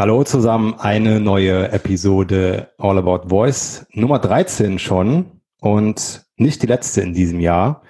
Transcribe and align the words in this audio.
Hallo 0.00 0.24
zusammen, 0.24 0.76
eine 0.78 1.20
neue 1.20 1.72
Episode 1.72 2.70
All 2.78 2.96
About 2.96 3.28
Voice, 3.28 3.84
Nummer 3.92 4.18
13 4.18 4.78
schon 4.78 5.26
und 5.60 6.24
nicht 6.38 6.62
die 6.62 6.66
letzte 6.66 7.02
in 7.02 7.12
diesem 7.12 7.38
Jahr. 7.38 7.82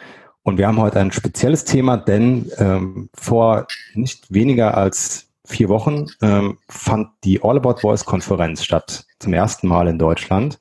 Und 0.43 0.59
wir 0.59 0.67
haben 0.67 0.81
heute 0.81 0.99
ein 0.99 1.13
spezielles 1.13 1.65
Thema, 1.65 1.97
denn 1.97 2.51
ähm, 2.59 3.11
vor 3.15 3.69
nicht 3.95 4.35
weniger 4.35 4.77
als 4.77 5.29
vier 5.45 5.69
Wochen 5.69 6.07
ähm, 6.21 6.59
fand 6.69 7.11
die 7.23 7.45
All 7.45 7.59
About 7.59 7.77
Voice 7.83 8.05
Konferenz 8.05 8.65
statt, 8.65 9.07
zum 9.21 9.33
ersten 9.33 9.69
Mal 9.69 9.87
in 9.87 10.01
Deutschland. 10.01 10.59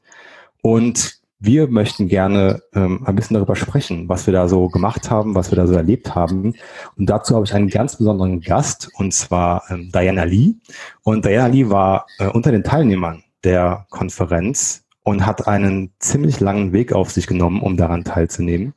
Und 0.61 1.18
wir 1.39 1.67
möchten 1.67 2.09
gerne 2.09 2.61
ähm, 2.73 3.03
ein 3.05 3.15
bisschen 3.15 3.35
darüber 3.35 3.55
sprechen, 3.55 4.09
was 4.09 4.27
wir 4.27 4.33
da 4.33 4.49
so 4.49 4.67
gemacht 4.67 5.09
haben, 5.09 5.35
was 5.35 5.51
wir 5.51 5.55
da 5.55 5.67
so 5.67 5.73
erlebt 5.73 6.13
haben. 6.13 6.53
Und 6.97 7.09
dazu 7.09 7.33
habe 7.35 7.45
ich 7.45 7.53
einen 7.53 7.69
ganz 7.69 7.97
besonderen 7.97 8.41
Gast, 8.41 8.89
und 8.95 9.13
zwar 9.13 9.63
ähm, 9.69 9.89
Diana 9.93 10.25
Lee. 10.25 10.55
Und 11.01 11.25
Diana 11.25 11.47
Lee 11.47 11.69
war 11.69 12.07
äh, 12.19 12.27
unter 12.27 12.51
den 12.51 12.63
Teilnehmern 12.63 13.23
der 13.45 13.85
Konferenz 13.89 14.83
und 15.03 15.25
hat 15.25 15.47
einen 15.47 15.93
ziemlich 15.99 16.41
langen 16.41 16.73
Weg 16.73 16.91
auf 16.91 17.09
sich 17.09 17.25
genommen, 17.25 17.61
um 17.61 17.77
daran 17.77 18.03
teilzunehmen. 18.03 18.73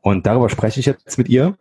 Und 0.00 0.26
darüber 0.26 0.48
spreche 0.48 0.78
ich 0.78 0.86
jetzt 0.86 1.18
mit 1.18 1.28
ihr. 1.28 1.58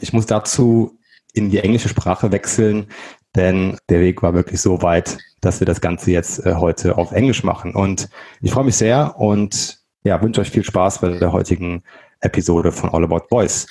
Ich 0.00 0.12
muss 0.12 0.26
dazu 0.26 0.96
in 1.32 1.50
die 1.50 1.58
englische 1.58 1.88
Sprache 1.88 2.30
wechseln, 2.30 2.86
denn 3.36 3.78
der 3.88 4.00
Weg 4.00 4.22
war 4.22 4.34
wirklich 4.34 4.60
so 4.60 4.82
weit, 4.82 5.18
dass 5.40 5.60
wir 5.60 5.66
das 5.66 5.80
Ganze 5.80 6.10
jetzt 6.10 6.44
äh, 6.44 6.54
heute 6.54 6.98
auf 6.98 7.12
Englisch 7.12 7.44
machen. 7.44 7.74
Und 7.74 8.08
ich 8.40 8.50
freue 8.50 8.64
mich 8.64 8.76
sehr 8.76 9.18
und 9.18 9.78
ja, 10.02 10.20
wünsche 10.22 10.40
euch 10.40 10.50
viel 10.50 10.64
Spaß 10.64 11.00
bei 11.00 11.10
der 11.10 11.32
heutigen 11.32 11.82
Episode 12.20 12.72
von 12.72 12.90
All 12.90 13.04
About 13.04 13.26
Boys. 13.28 13.66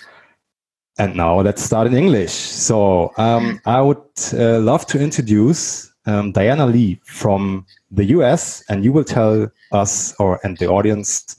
And 0.98 1.16
now 1.16 1.41
let's 1.41 1.66
start 1.66 1.88
in 1.88 1.96
English. 1.96 2.32
So 2.32 3.12
um, 3.18 3.60
I 3.66 3.82
would 3.82 3.98
uh, 4.34 4.60
love 4.60 4.86
to 4.88 4.98
introduce 4.98 5.91
um, 6.05 6.32
Diana 6.32 6.66
Lee 6.66 6.99
from 7.04 7.66
the 7.90 8.16
US, 8.16 8.63
and 8.70 8.84
you 8.84 8.93
will 8.93 9.04
tell 9.04 9.52
us 9.71 10.16
or 10.20 10.40
and 10.43 10.58
the 10.58 10.68
audience 10.68 11.38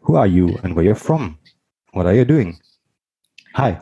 who 0.00 0.16
are 0.16 0.26
you 0.26 0.58
and 0.62 0.74
where 0.74 0.84
you're 0.84 0.94
from. 0.94 1.38
What 1.92 2.06
are 2.06 2.14
you 2.14 2.24
doing? 2.24 2.58
Hi. 3.54 3.80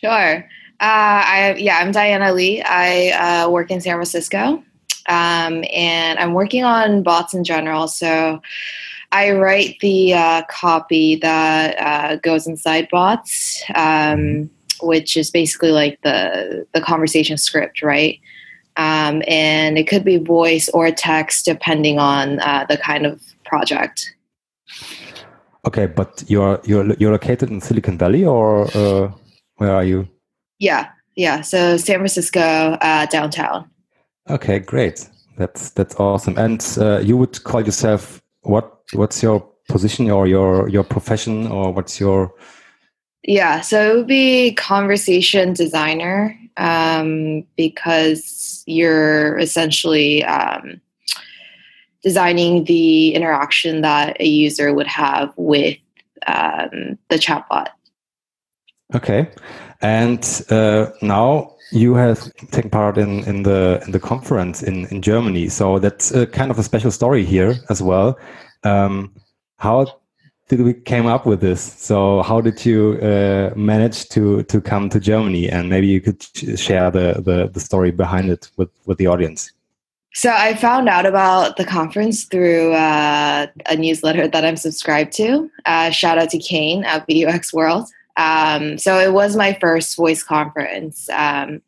Sure. 0.00 0.44
Uh, 0.78 1.24
I 1.24 1.54
yeah, 1.58 1.78
I'm 1.78 1.92
Diana 1.92 2.32
Lee. 2.32 2.62
I 2.62 3.10
uh, 3.10 3.50
work 3.50 3.70
in 3.70 3.80
San 3.80 3.94
Francisco, 3.94 4.62
um, 5.08 5.64
and 5.72 6.18
I'm 6.18 6.34
working 6.34 6.64
on 6.64 7.02
bots 7.02 7.32
in 7.32 7.44
general. 7.44 7.88
So 7.88 8.42
I 9.10 9.30
write 9.30 9.78
the 9.80 10.12
uh, 10.12 10.42
copy 10.50 11.16
that 11.16 12.22
goes 12.22 12.46
inside 12.46 12.88
bots, 12.90 13.62
um, 13.74 14.50
which 14.82 15.16
is 15.16 15.30
basically 15.30 15.70
like 15.70 15.98
the 16.02 16.66
the 16.74 16.82
conversation 16.82 17.38
script, 17.38 17.80
right? 17.82 18.20
Um, 18.76 19.22
and 19.26 19.78
it 19.78 19.88
could 19.88 20.04
be 20.04 20.18
voice 20.18 20.68
or 20.74 20.90
text 20.90 21.46
depending 21.46 21.98
on 21.98 22.40
uh, 22.40 22.66
the 22.68 22.76
kind 22.76 23.06
of 23.06 23.22
project. 23.46 24.14
Okay, 25.66 25.86
but 25.86 26.22
you're 26.28 26.60
you're 26.64 26.92
you're 26.94 27.12
located 27.12 27.50
in 27.50 27.60
Silicon 27.60 27.96
Valley, 27.96 28.24
or 28.24 28.68
uh, 28.76 29.10
where 29.56 29.74
are 29.74 29.84
you? 29.84 30.06
Yeah, 30.58 30.88
yeah. 31.14 31.40
So 31.40 31.76
San 31.76 31.96
Francisco 31.96 32.40
uh, 32.40 33.06
downtown. 33.06 33.70
Okay, 34.28 34.58
great. 34.58 35.08
That's 35.36 35.70
that's 35.70 35.94
awesome. 35.96 36.36
And 36.38 36.64
uh, 36.78 36.98
you 36.98 37.16
would 37.16 37.42
call 37.44 37.64
yourself 37.64 38.22
what? 38.42 38.72
What's 38.92 39.22
your 39.22 39.46
position 39.68 40.10
or 40.10 40.26
your 40.26 40.68
your 40.68 40.84
profession 40.84 41.46
or 41.46 41.72
what's 41.72 42.00
your? 42.00 42.32
Yeah, 43.22 43.60
so 43.60 43.92
it 43.92 43.96
would 43.96 44.06
be 44.06 44.54
conversation 44.54 45.52
designer 45.52 46.38
um, 46.56 47.44
because 47.56 48.62
you're 48.66 49.36
essentially 49.38 50.24
um, 50.24 50.80
designing 52.02 52.64
the 52.64 53.14
interaction 53.14 53.80
that 53.80 54.16
a 54.20 54.26
user 54.26 54.72
would 54.72 54.86
have 54.86 55.32
with 55.36 55.76
um, 56.26 56.98
the 57.08 57.16
chatbot. 57.16 57.68
Okay, 58.94 59.28
and 59.80 60.42
uh, 60.50 60.90
now 61.02 61.56
you 61.72 61.94
have 61.94 62.32
taken 62.50 62.70
part 62.70 62.96
in, 62.96 63.24
in 63.24 63.42
the 63.42 63.82
in 63.84 63.92
the 63.92 64.00
conference 64.00 64.62
in, 64.62 64.86
in 64.86 65.02
Germany. 65.02 65.48
So 65.48 65.78
that's 65.78 66.12
a 66.12 66.26
kind 66.26 66.50
of 66.50 66.58
a 66.58 66.62
special 66.62 66.90
story 66.90 67.24
here 67.24 67.54
as 67.68 67.82
well. 67.82 68.18
Um, 68.62 69.12
how 69.58 69.86
did 70.48 70.60
we 70.60 70.74
came 70.74 71.06
up 71.06 71.26
with 71.26 71.40
this? 71.40 71.60
So 71.60 72.22
how 72.22 72.40
did 72.40 72.64
you 72.64 72.98
uh, 73.02 73.52
manage 73.56 74.08
to 74.10 74.44
to 74.44 74.60
come 74.60 74.88
to 74.90 75.00
Germany? 75.00 75.48
And 75.48 75.68
maybe 75.68 75.86
you 75.86 76.00
could 76.00 76.22
share 76.58 76.90
the, 76.90 77.20
the, 77.24 77.50
the 77.52 77.60
story 77.60 77.90
behind 77.90 78.30
it 78.30 78.50
with 78.56 78.70
with 78.86 78.98
the 78.98 79.08
audience. 79.08 79.50
So 80.14 80.30
I 80.32 80.54
found 80.54 80.88
out 80.88 81.04
about 81.04 81.58
the 81.58 81.64
conference 81.64 82.24
through 82.24 82.72
uh, 82.72 83.48
a 83.66 83.76
newsletter 83.76 84.26
that 84.26 84.46
I'm 84.46 84.56
subscribed 84.56 85.12
to. 85.14 85.50
Uh, 85.66 85.90
shout 85.90 86.16
out 86.16 86.30
to 86.30 86.38
Kane 86.38 86.84
at 86.84 87.06
VUX 87.06 87.52
World. 87.52 87.90
Um, 88.16 88.78
so 88.78 88.98
it 88.98 89.12
was 89.12 89.36
my 89.36 89.56
first 89.60 89.96
voice 89.96 90.22
conference, 90.22 91.08
um, 91.10 91.60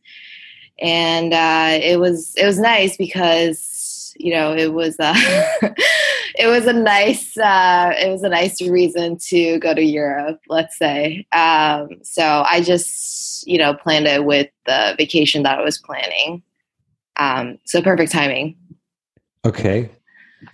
and 0.80 1.34
uh, 1.34 1.78
it 1.82 2.00
was 2.00 2.34
it 2.36 2.46
was 2.46 2.58
nice 2.58 2.96
because 2.96 4.14
you 4.18 4.32
know 4.32 4.54
it 4.54 4.72
was 4.72 4.96
uh, 4.98 5.14
it 6.38 6.46
was 6.46 6.66
a 6.66 6.72
nice 6.72 7.36
uh, 7.36 7.92
it 7.98 8.10
was 8.10 8.22
a 8.22 8.28
nice 8.28 8.60
reason 8.62 9.18
to 9.18 9.58
go 9.58 9.74
to 9.74 9.82
Europe. 9.82 10.40
Let's 10.48 10.78
say. 10.78 11.26
Um, 11.32 11.90
so 12.02 12.44
I 12.48 12.62
just 12.62 13.46
you 13.46 13.58
know 13.58 13.74
planned 13.74 14.06
it 14.06 14.24
with 14.24 14.48
the 14.66 14.94
vacation 14.96 15.42
that 15.42 15.58
I 15.58 15.62
was 15.62 15.78
planning. 15.78 16.42
Um, 17.16 17.58
so 17.64 17.82
perfect 17.82 18.12
timing. 18.12 18.56
Okay, 19.44 19.90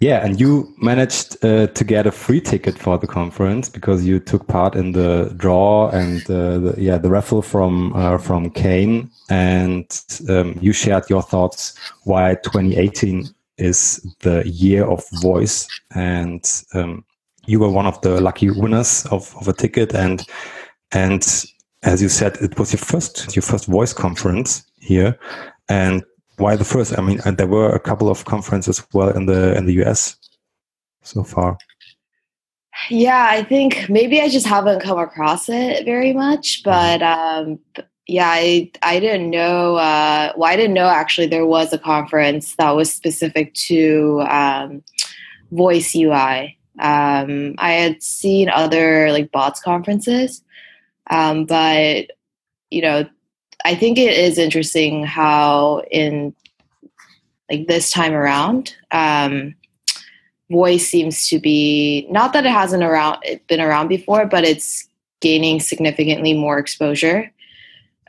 yeah, 0.01 0.25
and 0.25 0.41
you 0.41 0.75
managed 0.79 1.45
uh, 1.45 1.67
to 1.67 1.85
get 1.85 2.07
a 2.07 2.11
free 2.11 2.41
ticket 2.41 2.79
for 2.79 2.99
the 2.99 3.07
conference 3.07 3.69
because 3.69 4.05
you 4.05 4.19
took 4.19 4.47
part 4.47 4.75
in 4.75 4.93
the 4.93 5.33
draw 5.37 5.91
and 5.91 6.23
uh, 6.31 6.59
the, 6.59 6.75
yeah 6.79 6.97
the 6.97 7.11
raffle 7.11 7.43
from 7.43 7.93
uh, 7.95 8.17
from 8.19 8.51
Kane, 8.51 9.11
and 9.29 9.87
um, 10.29 10.59
you 10.61 10.73
shared 10.73 11.09
your 11.11 11.23
thoughts 11.23 11.79
why 12.05 12.35
2018 12.37 13.29
is 13.59 14.05
the 14.21 14.43
year 14.49 14.85
of 14.85 15.05
voice, 15.21 15.69
and 15.95 16.63
um, 16.73 17.05
you 17.47 17.61
were 17.61 17.71
one 17.71 17.87
of 17.87 18.01
the 18.01 18.21
lucky 18.21 18.51
winners 18.51 19.07
of, 19.11 19.37
of 19.37 19.49
a 19.49 19.53
ticket, 19.53 19.95
and 19.95 20.27
and 20.93 21.45
as 21.83 22.01
you 22.01 22.09
said, 22.09 22.39
it 22.41 22.59
was 22.59 22.73
your 22.73 22.81
first 22.81 23.37
your 23.37 23.43
first 23.43 23.67
voice 23.67 23.93
conference 23.93 24.65
here, 24.81 25.19
and 25.69 26.03
why 26.37 26.57
the 26.57 26.65
first? 26.65 26.99
I 26.99 27.03
mean, 27.03 27.21
there 27.37 27.47
were 27.47 27.71
a 27.71 27.81
couple 27.81 28.09
of 28.09 28.25
conferences 28.25 28.85
well 28.93 29.11
in 29.11 29.27
the 29.27 29.57
in 29.57 29.67
the 29.67 29.75
US 29.85 30.17
so 31.03 31.23
far. 31.23 31.59
Yeah, 32.91 33.29
I 33.31 33.43
think 33.43 33.89
maybe 33.89 34.21
I 34.21 34.29
just 34.29 34.47
haven't 34.47 34.81
come 34.81 34.99
across 34.99 35.49
it 35.49 35.85
very 35.85 36.13
much, 36.13 36.63
mm-hmm. 36.63 36.71
but 36.71 37.03
um, 37.03 37.59
yeah, 38.07 38.29
I 38.31 38.71
I 38.83 39.01
didn't 39.01 39.31
know. 39.31 39.77
Uh, 39.77 40.33
well, 40.37 40.51
I 40.51 40.57
didn't 40.57 40.75
know 40.75 40.89
actually 40.89 41.27
there 41.27 41.47
was 41.47 41.73
a 41.73 41.79
conference 41.79 42.57
that 42.57 42.71
was 42.71 42.93
specific 42.93 43.55
to 43.55 44.23
um, 44.29 44.83
voice 45.53 45.95
UI. 45.95 46.59
Um, 46.81 47.55
I 47.59 47.73
had 47.73 48.03
seen 48.03 48.49
other 48.49 49.11
like 49.13 49.31
bots 49.31 49.61
conferences, 49.61 50.43
um, 51.11 51.47
but 51.47 52.11
you 52.71 52.83
know 52.83 53.09
I 53.65 53.75
think 53.75 53.99
it 53.99 54.17
is 54.17 54.39
interesting 54.39 55.05
how 55.05 55.83
in 55.91 56.35
like 57.51 57.67
this 57.67 57.91
time 57.91 58.13
around, 58.13 58.75
um, 58.91 59.55
voice 60.51 60.87
seems 60.87 61.29
to 61.29 61.39
be 61.39 62.07
not 62.11 62.33
that 62.33 62.47
it 62.47 62.51
hasn't 62.51 62.83
around 62.83 63.19
been 63.49 63.61
around 63.61 63.89
before, 63.89 64.27
but 64.27 64.45
it's 64.45 64.89
gaining 65.21 65.61
significantly 65.61 66.35
more 66.35 66.59
exposure. 66.59 67.31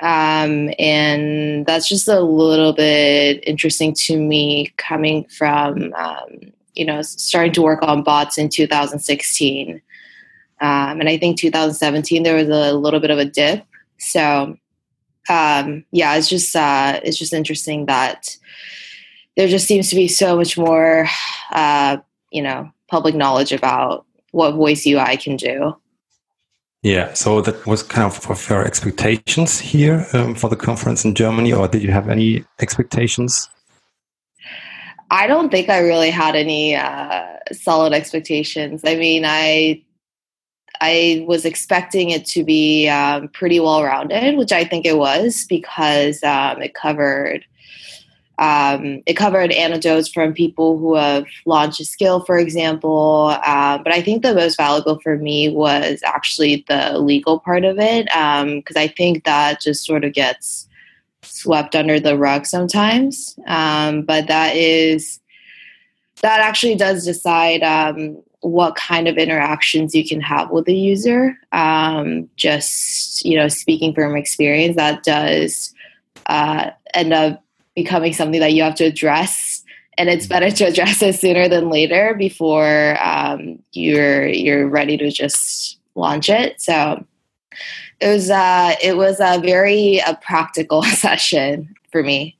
Um, 0.01 0.71
and 0.77 1.65
that's 1.65 1.87
just 1.87 2.07
a 2.09 2.19
little 2.19 2.73
bit 2.73 3.41
interesting 3.47 3.93
to 3.93 4.17
me 4.19 4.73
coming 4.77 5.23
from 5.25 5.93
um, 5.93 6.51
you 6.75 6.85
know 6.85 7.01
starting 7.01 7.53
to 7.53 7.61
work 7.61 7.81
on 7.81 8.03
bots 8.03 8.37
in 8.37 8.49
2016 8.49 9.81
um, 10.61 10.99
and 10.99 11.09
i 11.09 11.17
think 11.17 11.37
2017 11.39 12.23
there 12.23 12.35
was 12.35 12.49
a 12.49 12.73
little 12.73 12.99
bit 12.99 13.11
of 13.11 13.17
a 13.17 13.25
dip 13.25 13.65
so 13.97 14.57
um, 15.29 15.85
yeah, 15.91 16.15
it's 16.15 16.29
just 16.29 16.55
uh, 16.55 16.99
it's 17.03 17.17
just 17.17 17.33
interesting 17.33 17.85
that 17.87 18.37
there 19.35 19.47
just 19.47 19.67
seems 19.67 19.89
to 19.89 19.95
be 19.95 20.07
so 20.07 20.37
much 20.37 20.57
more, 20.57 21.07
uh, 21.51 21.97
you 22.31 22.41
know, 22.41 22.71
public 22.89 23.15
knowledge 23.15 23.51
about 23.51 24.05
what 24.31 24.51
voice 24.55 24.85
UI 24.85 25.17
can 25.17 25.35
do. 25.35 25.75
Yeah, 26.83 27.13
so 27.13 27.41
that 27.41 27.65
was 27.65 27.81
kind 27.81 28.05
of 28.05 28.29
of 28.29 28.49
your 28.49 28.63
expectations 28.63 29.59
here 29.59 30.05
um, 30.13 30.35
for 30.35 30.49
the 30.49 30.55
conference 30.55 31.03
in 31.03 31.15
Germany, 31.15 31.51
or 31.51 31.67
did 31.67 31.81
you 31.81 31.91
have 31.91 32.09
any 32.09 32.45
expectations? 32.59 33.49
I 35.09 35.27
don't 35.27 35.49
think 35.49 35.69
I 35.69 35.79
really 35.79 36.11
had 36.11 36.35
any 36.35 36.75
uh, 36.75 37.37
solid 37.51 37.93
expectations. 37.93 38.81
I 38.85 38.95
mean, 38.95 39.23
I 39.25 39.83
I 40.81 41.25
was 41.27 41.45
expecting 41.45 42.09
it 42.09 42.25
to 42.27 42.43
be 42.43 42.87
um, 42.87 43.27
pretty 43.29 43.59
well 43.59 43.83
rounded, 43.83 44.37
which 44.37 44.51
I 44.51 44.63
think 44.63 44.85
it 44.85 44.97
was 44.97 45.45
because 45.47 46.23
um, 46.23 46.61
it 46.61 46.73
covered 46.73 47.45
um, 48.37 49.01
it 49.05 49.13
covered 49.13 49.51
anecdotes 49.51 50.09
from 50.09 50.33
people 50.33 50.77
who 50.77 50.95
have 50.95 51.25
launched 51.45 51.79
a 51.79 51.85
skill, 51.85 52.19
for 52.25 52.37
example. 52.37 53.33
Uh, 53.45 53.77
but 53.77 53.93
I 53.93 54.01
think 54.01 54.23
the 54.23 54.35
most 54.35 54.57
valuable 54.57 54.99
for 54.99 55.17
me 55.17 55.49
was 55.49 56.01
actually 56.03 56.65
the 56.67 56.97
legal 56.99 57.39
part 57.39 57.63
of 57.63 57.77
it, 57.79 58.05
because 58.05 58.75
um, 58.75 58.81
I 58.81 58.87
think 58.87 59.23
that 59.23 59.61
just 59.61 59.85
sort 59.85 60.03
of 60.03 60.13
gets 60.13 60.67
swept 61.21 61.75
under 61.75 61.99
the 61.99 62.17
rug 62.17 62.45
sometimes. 62.45 63.39
Um, 63.47 64.01
but 64.01 64.27
that 64.27 64.55
is 64.55 65.21
that 66.21 66.39
actually 66.39 66.75
does 66.75 67.05
decide 67.05 67.61
um, 67.63 68.21
what 68.45 68.75
kind 68.75 69.07
of 69.07 69.17
interactions 69.17 69.95
you 69.95 70.07
can 70.07 70.21
have 70.21 70.51
with 70.51 70.65
the 70.65 70.75
user. 70.75 71.35
Um, 71.51 72.29
just 72.35 73.25
you 73.25 73.35
know, 73.35 73.47
speaking 73.47 73.93
from 73.93 74.15
experience, 74.15 74.75
that 74.75 75.03
does 75.03 75.73
uh, 76.27 76.69
end 76.93 77.11
up 77.11 77.43
becoming 77.75 78.13
something 78.13 78.39
that 78.39 78.53
you 78.53 78.61
have 78.61 78.75
to 78.75 78.85
address. 78.85 79.63
And 79.97 80.09
it's 80.09 80.27
better 80.27 80.51
to 80.51 80.65
address 80.65 81.01
it 81.01 81.15
sooner 81.15 81.47
than 81.47 81.69
later 81.69 82.13
before 82.13 82.97
um, 83.01 83.59
you're 83.71 84.27
you're 84.27 84.67
ready 84.67 84.95
to 84.97 85.09
just 85.09 85.79
launch 85.95 86.29
it. 86.29 86.61
So 86.61 87.03
it 87.99 88.07
was 88.07 88.29
uh, 88.29 88.75
it 88.81 88.95
was 88.95 89.19
a 89.19 89.39
very 89.39 89.97
a 90.05 90.19
practical 90.21 90.83
session 90.83 91.73
for 91.91 92.03
me 92.03 92.37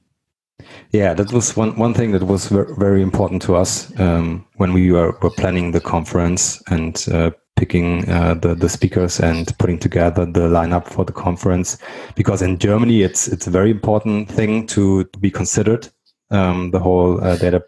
yeah 0.92 1.13
that 1.13 1.31
was 1.31 1.56
one 1.56 1.78
one 1.78 1.94
thing 1.94 2.12
that 2.12 2.24
was 2.24 2.48
very 2.78 3.02
important 3.02 3.42
to 3.42 3.56
us 3.56 3.98
um, 4.00 4.46
when 4.56 4.74
we 4.74 4.92
were, 4.92 5.12
were 5.22 5.30
planning 5.31 5.72
the 5.72 5.81
conference 5.81 6.62
and 6.68 7.06
uh, 7.12 7.31
picking 7.56 8.07
uh, 8.10 8.34
the 8.34 8.56
the 8.56 8.69
speakers 8.69 9.19
and 9.19 9.57
putting 9.57 9.80
together 9.80 10.25
the 10.25 10.48
lineup 10.48 10.88
for 10.88 11.06
the 11.06 11.13
conference. 11.13 11.78
Because 12.16 12.42
in 12.42 12.57
Germany 12.57 13.04
it's 13.04 13.28
it's 13.28 13.48
a 13.48 13.52
very 13.52 13.72
important 13.72 14.30
thing 14.30 14.68
to, 14.68 15.06
to 15.06 15.19
be 15.19 15.31
considered 15.31 15.88
um, 16.31 16.72
the 16.72 16.80
whole 16.80 17.24
uh, 17.24 17.38
data 17.38 17.63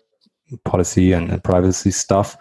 policy 0.64 1.12
and, 1.12 1.30
and, 1.30 1.44
privacy 1.44 1.92
stuff 1.92 2.38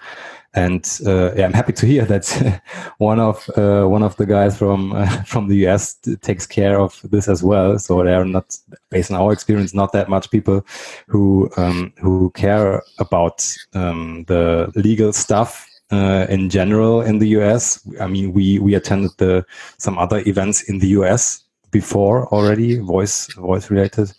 and 0.54 1.00
uh, 1.06 1.34
yeah, 1.34 1.44
I'm 1.44 1.52
happy 1.52 1.72
to 1.75 1.87
hear 1.87 2.04
that 2.06 2.62
one 2.98 3.20
of 3.20 3.48
uh, 3.56 3.84
one 3.84 4.02
of 4.02 4.16
the 4.16 4.26
guys 4.26 4.56
from 4.58 4.93
uh, 4.93 5.22
from 5.26 5.48
the 5.48 5.66
US 5.66 5.94
takes 6.22 6.46
care 6.46 6.81
of 6.81 7.00
this 7.04 7.28
as 7.28 7.43
well. 7.43 7.78
So 7.78 8.02
there 8.02 8.20
are 8.20 8.25
not, 8.25 8.56
based 8.90 9.10
on 9.10 9.20
our 9.20 9.32
experience, 9.32 9.75
not 9.75 9.93
that 9.93 10.08
much 10.08 10.31
people 10.31 10.64
who 11.08 11.50
um, 11.56 11.93
who 12.00 12.31
care 12.31 12.82
about 12.98 13.46
um, 13.75 14.25
the 14.28 14.72
legal 14.75 15.12
stuff 15.12 15.69
uh, 15.90 16.26
in 16.28 16.49
general 16.49 17.02
in 17.02 17.19
the 17.19 17.28
US. 17.40 17.87
I 18.00 18.06
mean, 18.06 18.32
we 18.32 18.58
we 18.58 18.75
attended 18.75 19.12
the 19.19 19.44
some 19.78 19.99
other 19.99 20.22
events 20.26 20.62
in 20.62 20.78
the 20.78 20.88
US 20.88 21.42
before 21.70 22.26
already, 22.28 22.78
voice 22.78 23.32
voice 23.34 23.70
related, 23.70 24.12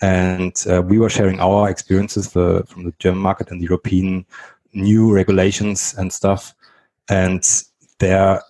and 0.00 0.54
uh, 0.68 0.82
we 0.82 0.98
were 0.98 1.08
sharing 1.08 1.40
our 1.40 1.70
experiences 1.70 2.32
the, 2.32 2.64
from 2.68 2.84
the 2.84 2.92
German 2.98 3.22
market 3.22 3.50
and 3.50 3.60
the 3.60 3.66
European 3.66 4.26
new 4.72 5.12
regulations 5.12 5.94
and 5.98 6.12
stuff, 6.12 6.54
and 7.08 7.46
there 7.98 8.40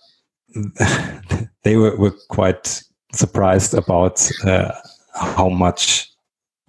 they 1.63 1.77
were, 1.77 1.95
were 1.97 2.15
quite 2.29 2.81
surprised 3.13 3.73
about 3.73 4.29
uh, 4.45 4.71
how 5.13 5.49
much 5.49 6.09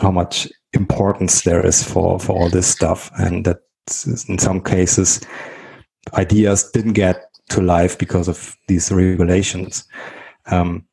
how 0.00 0.10
much 0.10 0.48
importance 0.72 1.42
there 1.42 1.64
is 1.64 1.82
for 1.82 2.18
for 2.18 2.32
all 2.32 2.48
this 2.50 2.66
stuff, 2.66 3.10
and 3.18 3.44
that 3.44 3.58
in 4.28 4.38
some 4.38 4.60
cases 4.60 5.20
ideas 6.14 6.70
didn't 6.72 6.92
get 6.92 7.30
to 7.50 7.60
life 7.60 7.98
because 7.98 8.28
of 8.28 8.56
these 8.68 8.90
regulations. 8.90 9.84
Um, 10.46 10.86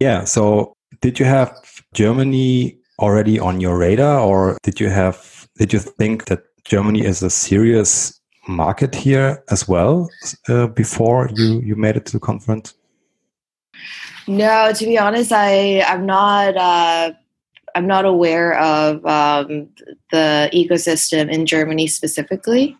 yeah. 0.00 0.24
So, 0.24 0.76
did 1.00 1.18
you 1.18 1.24
have 1.24 1.54
Germany 1.94 2.78
already 2.98 3.38
on 3.38 3.60
your 3.60 3.78
radar, 3.78 4.20
or 4.20 4.58
did 4.62 4.80
you 4.80 4.88
have? 4.88 5.48
Did 5.56 5.72
you 5.72 5.78
think 5.78 6.26
that 6.26 6.42
Germany 6.64 7.04
is 7.04 7.22
a 7.22 7.30
serious 7.30 8.20
market 8.48 8.94
here 8.94 9.42
as 9.50 9.68
well 9.68 10.10
uh, 10.48 10.66
before 10.66 11.30
you 11.34 11.60
you 11.60 11.76
made 11.76 11.96
it 11.96 12.06
to 12.06 12.12
the 12.12 12.20
conference? 12.20 12.74
No, 14.26 14.72
to 14.72 14.84
be 14.84 14.98
honest, 14.98 15.32
I 15.32 15.82
I'm 15.82 16.06
not. 16.06 16.56
Uh, 16.56 17.12
I'm 17.76 17.88
not 17.88 18.04
aware 18.04 18.56
of 18.60 19.04
um, 19.04 19.68
the 20.12 20.48
ecosystem 20.52 21.28
in 21.30 21.44
Germany 21.44 21.88
specifically. 21.88 22.76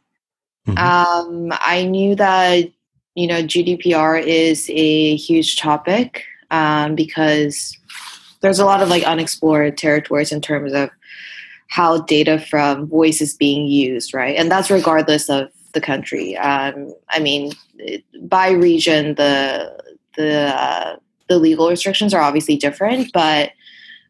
Mm-hmm. 0.69 0.79
Um, 0.79 1.53
I 1.61 1.85
knew 1.85 2.15
that 2.15 2.71
you 3.15 3.27
know 3.27 3.43
GDPR 3.43 4.23
is 4.23 4.71
a 4.71 5.17
huge 5.17 5.57
topic 5.59 6.25
um, 6.51 6.95
because 6.95 7.77
there's 8.41 8.59
a 8.59 8.65
lot 8.65 8.83
of 8.83 8.89
like 8.89 9.03
unexplored 9.05 9.77
territories 9.77 10.33
in 10.33 10.41
terms 10.41 10.73
of 10.73 10.91
how 11.75 11.99
data 12.03 12.39
from 12.39 12.87
voice 12.87 13.21
is 13.21 13.35
being 13.35 13.67
used, 13.67 14.15
right? 14.15 14.37
And 14.37 14.49
that's 14.49 14.71
regardless 14.71 15.29
of 15.29 15.49
the 15.73 15.81
country. 15.81 16.37
Um, 16.37 16.95
I 17.11 17.19
mean, 17.19 17.51
by 18.23 18.51
region, 18.51 19.17
the 19.17 19.77
the 20.17 20.55
uh, 20.55 20.97
the 21.29 21.37
legal 21.37 21.69
restrictions 21.69 22.15
are 22.15 22.23
obviously 22.23 22.57
different, 22.57 23.13
but 23.13 23.51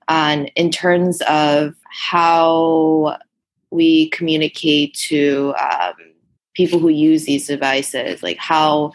um, 0.09 0.47
in 0.57 0.71
terms 0.71 1.23
of 1.27 1.75
how 1.89 3.17
we 3.71 4.11
communicate 4.11 4.93
to 5.09 5.55
um, 5.59 5.95
people 6.53 6.79
who 6.79 6.91
use 6.91 7.25
these 7.25 7.47
devices, 7.47 8.23
like 8.23 8.37
how 8.37 8.93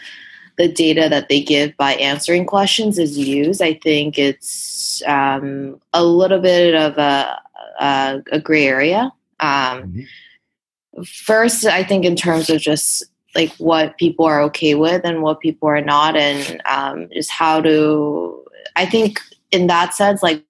the 0.59 0.67
data 0.67 1.07
that 1.09 1.27
they 1.27 1.41
give 1.41 1.75
by 1.75 1.93
answering 1.93 2.45
questions 2.45 2.99
is 2.99 3.17
used. 3.17 3.63
I 3.63 3.73
think 3.73 4.19
it's 4.19 5.01
um, 5.07 5.81
a 5.91 6.03
little 6.03 6.39
bit 6.39 6.75
of 6.75 6.99
a, 6.99 7.39
a, 7.79 8.21
a 8.31 8.39
gray 8.39 8.67
area. 8.67 9.11
Um, 9.39 9.83
mm-hmm. 9.83 11.03
First, 11.03 11.65
I 11.65 11.83
think 11.83 12.05
in 12.05 12.15
terms 12.15 12.49
of 12.49 12.59
just 12.59 13.03
like 13.35 13.51
what 13.53 13.97
people 13.97 14.25
are 14.25 14.41
okay 14.41 14.75
with 14.75 15.05
and 15.05 15.21
what 15.21 15.39
people 15.39 15.69
are 15.69 15.81
not, 15.81 16.15
and 16.15 16.61
um, 16.65 17.09
just 17.13 17.29
how 17.29 17.61
to. 17.61 18.43
I 18.75 18.85
think 18.85 19.19
in 19.51 19.67
that 19.67 19.93
sense, 19.93 20.21
like 20.23 20.43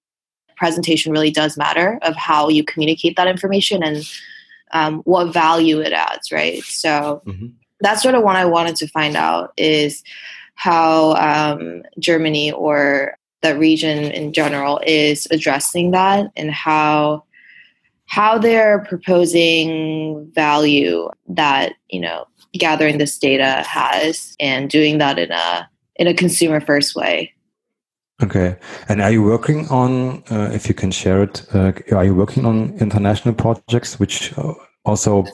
presentation 0.55 1.11
really 1.11 1.31
does 1.31 1.57
matter 1.57 1.99
of 2.01 2.15
how 2.15 2.49
you 2.49 2.63
communicate 2.63 3.15
that 3.15 3.27
information 3.27 3.83
and 3.83 4.09
um, 4.71 4.99
what 4.99 5.33
value 5.33 5.79
it 5.79 5.93
adds, 5.93 6.31
right? 6.31 6.61
So 6.63 7.21
mm-hmm. 7.25 7.47
that's 7.79 8.03
sort 8.03 8.15
of 8.15 8.23
what 8.23 8.35
I 8.35 8.45
wanted 8.45 8.75
to 8.77 8.87
find 8.87 9.15
out 9.15 9.53
is 9.57 10.03
how 10.55 11.13
um, 11.13 11.83
Germany 11.97 12.51
or 12.51 13.17
that 13.41 13.57
region 13.57 14.11
in 14.11 14.33
general 14.33 14.81
is 14.85 15.27
addressing 15.31 15.91
that 15.91 16.31
and 16.35 16.51
how 16.51 17.23
how 18.05 18.37
they're 18.39 18.79
proposing 18.85 20.29
value 20.33 21.09
that 21.27 21.73
you 21.89 21.99
know 21.99 22.25
gathering 22.53 22.97
this 22.97 23.17
data 23.17 23.63
has 23.67 24.35
and 24.39 24.69
doing 24.69 24.97
that 24.97 25.19
in 25.19 25.31
a 25.31 25.69
in 25.95 26.07
a 26.07 26.13
consumer 26.13 26.59
first 26.59 26.95
way. 26.95 27.33
Okay. 28.21 28.57
And 28.89 29.01
are 29.01 29.11
you 29.11 29.23
working 29.23 29.67
on 29.69 30.23
uh, 30.29 30.49
if 30.53 30.67
you 30.67 30.73
can 30.73 30.91
share 30.91 31.23
it 31.23 31.45
uh, 31.53 31.71
are 31.91 32.05
you 32.05 32.15
working 32.15 32.45
on 32.45 32.77
international 32.79 33.33
projects 33.33 33.99
which 33.99 34.37
uh, 34.37 34.53
also 34.83 35.25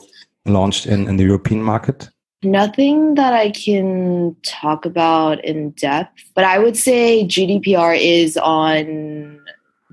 launched 0.44 0.86
in, 0.86 1.08
in 1.08 1.16
the 1.16 1.24
european 1.24 1.60
market 1.60 2.08
Nothing 2.42 3.14
that 3.14 3.32
I 3.32 3.50
can 3.50 4.36
talk 4.44 4.84
about 4.84 5.42
in 5.44 5.70
depth, 5.70 6.22
but 6.34 6.44
I 6.44 6.58
would 6.58 6.76
say 6.76 7.24
GDPR 7.24 7.98
is 7.98 8.36
on 8.36 9.40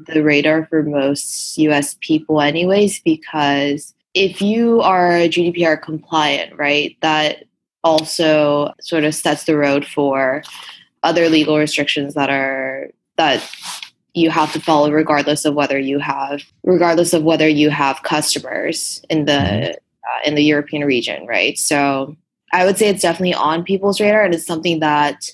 the 0.08 0.22
radar 0.24 0.66
for 0.66 0.84
most 0.84 1.58
US 1.58 1.96
people, 2.02 2.42
anyways, 2.42 3.00
because 3.02 3.94
if 4.14 4.42
you 4.42 4.82
are 4.82 5.12
GDPR 5.12 5.82
compliant, 5.82 6.58
right, 6.58 6.98
that 7.02 7.46
also 7.84 8.74
sort 8.82 9.04
of 9.04 9.16
sets 9.16 9.46
the 9.46 9.58
road 9.58 9.86
for 9.86 10.44
other 11.04 11.30
legal 11.30 11.58
restrictions 11.58 12.14
that 12.14 12.30
are 12.30 12.90
that 13.18 13.48
you 14.14 14.30
have 14.30 14.54
to 14.54 14.62
follow 14.62 14.92
regardless 14.92 15.44
of 15.44 15.54
whether 15.54 15.78
you 15.78 16.00
have 16.00 16.42
regardless 16.64 17.14
of 17.14 17.24
whether 17.24 17.48
you 17.48 17.70
have 17.70 18.04
customers 18.04 19.04
in 19.10 19.26
the 19.26 19.34
mm-hmm. 19.34 19.72
uh, 19.72 20.20
in 20.26 20.36
the 20.36 20.44
European 20.44 20.86
region, 20.86 21.26
right? 21.26 21.58
So 21.58 22.16
I 22.54 22.66
would 22.66 22.78
say 22.78 22.88
it's 22.88 23.02
definitely 23.02 23.34
on 23.34 23.64
people's 23.64 24.00
radar, 24.00 24.24
and 24.24 24.34
it's 24.34 24.46
something 24.46 24.80
that 24.80 25.30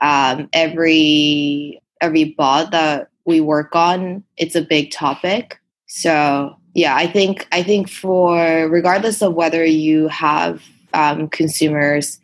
um, 0.00 0.48
every 0.52 1.82
every 2.00 2.24
bot 2.24 2.70
that 2.70 3.08
we 3.24 3.40
work 3.40 3.74
on, 3.74 4.22
it's 4.36 4.54
a 4.54 4.62
big 4.62 4.92
topic. 4.92 5.60
So 5.86 6.56
yeah, 6.74 6.94
I 6.94 7.06
think 7.06 7.46
I 7.52 7.62
think 7.62 7.90
for 7.90 8.68
regardless 8.68 9.22
of 9.22 9.34
whether 9.34 9.64
you 9.64 10.08
have 10.08 10.62
um, 10.94 11.28
consumers 11.28 12.20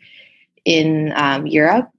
in 0.65 1.13
um, 1.17 1.47
Europe, 1.47 1.91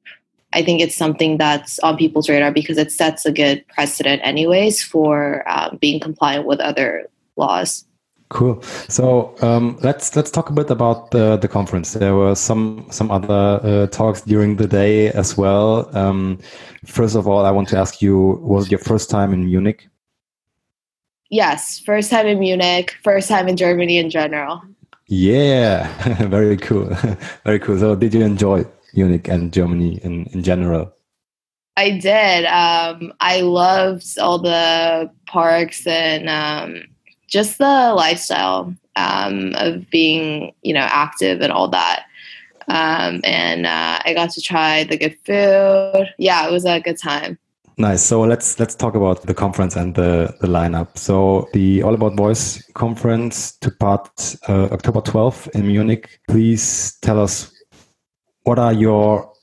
I 0.53 0.63
think 0.63 0.81
it's 0.81 0.95
something 0.95 1.37
that's 1.37 1.79
on 1.79 1.97
people's 1.97 2.29
radar 2.29 2.51
because 2.51 2.77
it 2.77 2.91
sets 2.91 3.25
a 3.25 3.31
good 3.31 3.67
precedent, 3.67 4.21
anyways, 4.23 4.81
for 4.81 5.43
um, 5.49 5.77
being 5.81 5.99
compliant 5.99 6.45
with 6.45 6.59
other 6.59 7.09
laws. 7.35 7.85
Cool. 8.33 8.61
So 8.89 9.35
um, 9.41 9.77
let's 9.81 10.15
let's 10.15 10.31
talk 10.31 10.49
a 10.49 10.53
bit 10.53 10.69
about 10.69 11.11
the 11.11 11.37
the 11.37 11.47
conference. 11.47 11.93
There 11.93 12.15
were 12.15 12.35
some 12.35 12.87
some 12.89 13.11
other 13.11 13.59
uh, 13.63 13.87
talks 13.87 14.21
during 14.21 14.57
the 14.57 14.67
day 14.67 15.09
as 15.09 15.37
well. 15.37 15.95
Um, 15.95 16.39
first 16.85 17.15
of 17.15 17.27
all, 17.27 17.45
I 17.45 17.51
want 17.51 17.69
to 17.69 17.77
ask 17.77 18.01
you: 18.01 18.39
Was 18.41 18.71
your 18.71 18.79
first 18.79 19.09
time 19.09 19.33
in 19.33 19.45
Munich? 19.45 19.87
yes, 21.33 21.79
first 21.79 22.11
time 22.11 22.27
in 22.27 22.39
Munich, 22.39 22.95
first 23.03 23.27
time 23.27 23.47
in 23.47 23.57
Germany 23.57 23.97
in 23.97 24.09
general. 24.09 24.61
Yeah, 25.07 25.89
very 26.29 26.57
cool. 26.57 26.85
very 27.43 27.59
cool. 27.59 27.77
So, 27.77 27.95
did 27.95 28.13
you 28.13 28.21
enjoy 28.21 28.65
Munich 28.93 29.27
and 29.27 29.51
Germany 29.51 29.99
in, 30.03 30.25
in 30.27 30.43
general? 30.43 30.93
I 31.75 31.97
did. 31.97 32.45
Um, 32.45 33.13
I 33.19 33.41
loved 33.41 34.17
all 34.19 34.37
the 34.37 35.09
parks 35.25 35.87
and 35.87 36.29
um, 36.29 36.83
just 37.33 37.57
the 37.57 37.93
lifestyle 37.95 38.73
um, 38.95 39.53
of 39.55 39.89
being, 39.89 40.53
you 40.61 40.73
know, 40.73 40.87
active 40.87 41.41
and 41.41 41.51
all 41.51 41.67
that. 41.67 42.05
Um, 42.67 43.21
and 43.23 43.65
uh, 43.65 43.99
I 44.05 44.13
got 44.13 44.29
to 44.31 44.41
try 44.41 44.83
the 44.83 44.97
good 44.97 45.17
food. 45.25 46.13
Yeah, 46.19 46.47
it 46.47 46.51
was 46.51 46.63
a 46.63 46.79
good 46.79 46.99
time. 46.99 47.39
Nice. 47.75 48.03
So 48.03 48.21
let's 48.21 48.59
let's 48.59 48.75
talk 48.75 48.93
about 48.93 49.23
the 49.23 49.33
conference 49.33 49.75
and 49.75 49.95
the 49.95 50.33
the 50.41 50.47
lineup. 50.47 50.95
So 50.95 51.49
the 51.53 51.81
All 51.81 51.95
About 51.95 52.15
Voice 52.15 52.63
conference 52.73 53.57
took 53.57 53.79
part 53.79 54.35
uh, 54.47 54.69
October 54.71 55.01
12th 55.01 55.49
in 55.55 55.67
Munich. 55.67 56.19
Please 56.29 56.97
tell 57.01 57.19
us 57.19 57.51
what 58.43 58.59
are 58.59 58.73
your 58.73 59.33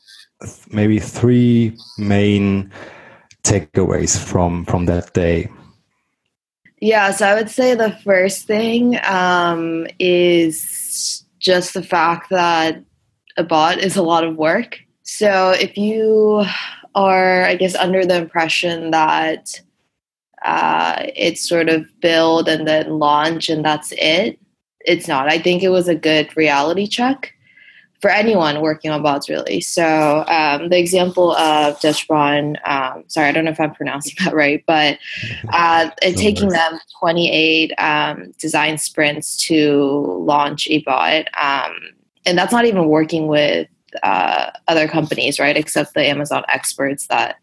maybe 0.70 1.00
three 1.00 1.76
main 1.98 2.70
takeaways 3.42 4.16
from 4.16 4.64
from 4.64 4.86
that 4.86 5.12
day. 5.12 5.48
Yeah, 6.80 7.10
so 7.10 7.26
I 7.26 7.34
would 7.34 7.50
say 7.50 7.74
the 7.74 7.92
first 8.04 8.46
thing 8.46 8.98
um, 9.04 9.86
is 9.98 11.24
just 11.38 11.74
the 11.74 11.82
fact 11.82 12.30
that 12.30 12.82
a 13.36 13.44
bot 13.44 13.78
is 13.78 13.96
a 13.96 14.02
lot 14.02 14.24
of 14.24 14.36
work. 14.36 14.78
So 15.02 15.50
if 15.50 15.76
you 15.76 16.44
are, 16.94 17.44
I 17.44 17.56
guess, 17.56 17.74
under 17.74 18.06
the 18.06 18.16
impression 18.16 18.92
that 18.92 19.60
uh, 20.42 21.04
it's 21.14 21.46
sort 21.46 21.68
of 21.68 21.84
build 22.00 22.48
and 22.48 22.66
then 22.66 22.98
launch 22.98 23.50
and 23.50 23.62
that's 23.62 23.92
it, 23.98 24.38
it's 24.80 25.06
not. 25.06 25.28
I 25.30 25.38
think 25.38 25.62
it 25.62 25.68
was 25.68 25.86
a 25.86 25.94
good 25.94 26.34
reality 26.34 26.86
check 26.86 27.34
for 28.00 28.10
anyone 28.10 28.60
working 28.60 28.90
on 28.90 29.02
bots, 29.02 29.28
really. 29.28 29.60
So 29.60 30.24
um, 30.26 30.70
the 30.70 30.78
example 30.78 31.32
of 31.32 31.78
Dutchbron, 31.80 32.56
um, 32.68 33.04
sorry, 33.08 33.28
I 33.28 33.32
don't 33.32 33.44
know 33.44 33.50
if 33.50 33.60
I'm 33.60 33.74
pronouncing 33.74 34.14
that 34.24 34.34
right, 34.34 34.64
but 34.66 34.98
uh, 35.52 35.90
it 36.02 36.16
taking 36.16 36.48
them 36.48 36.78
28 36.98 37.72
um, 37.78 38.32
design 38.38 38.78
sprints 38.78 39.36
to 39.48 40.04
launch 40.24 40.66
a 40.68 40.82
bot. 40.82 41.26
Um, 41.40 41.76
and 42.26 42.38
that's 42.38 42.52
not 42.52 42.64
even 42.64 42.88
working 42.88 43.26
with 43.26 43.68
uh, 44.02 44.50
other 44.68 44.88
companies, 44.88 45.38
right? 45.38 45.56
Except 45.56 45.94
the 45.94 46.04
Amazon 46.04 46.44
experts 46.48 47.06
that 47.08 47.36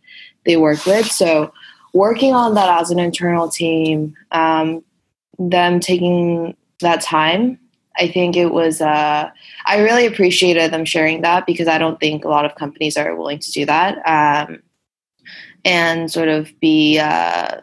they 0.46 0.58
work 0.58 0.86
with. 0.86 1.06
So, 1.08 1.52
working 1.94 2.34
on 2.34 2.54
that 2.54 2.82
as 2.82 2.90
an 2.92 3.00
internal 3.00 3.50
team, 3.50 4.16
um, 4.32 4.84
them 5.40 5.80
taking 5.80 6.56
that 6.82 7.02
time, 7.02 7.60
I 7.98 8.08
think 8.08 8.36
it 8.36 8.52
was. 8.54 8.82
Uh, 8.82 9.30
I 9.66 9.80
really 9.80 10.06
appreciated 10.06 10.72
them 10.72 10.86
sharing 10.86 11.22
that 11.22 11.46
because 11.46 11.68
I 11.68 11.78
don't 11.78 12.00
think 12.00 12.24
a 12.24 12.30
lot 12.30 12.46
of 12.46 12.56
companies 12.56 12.98
are 12.98 13.16
willing 13.16 13.40
to 13.40 13.52
do 13.52 13.66
that 13.66 13.98
um, 14.08 14.62
and 15.66 16.12
sort 16.12 16.30
of 16.30 16.52
be 16.60 17.00
uh, 17.00 17.62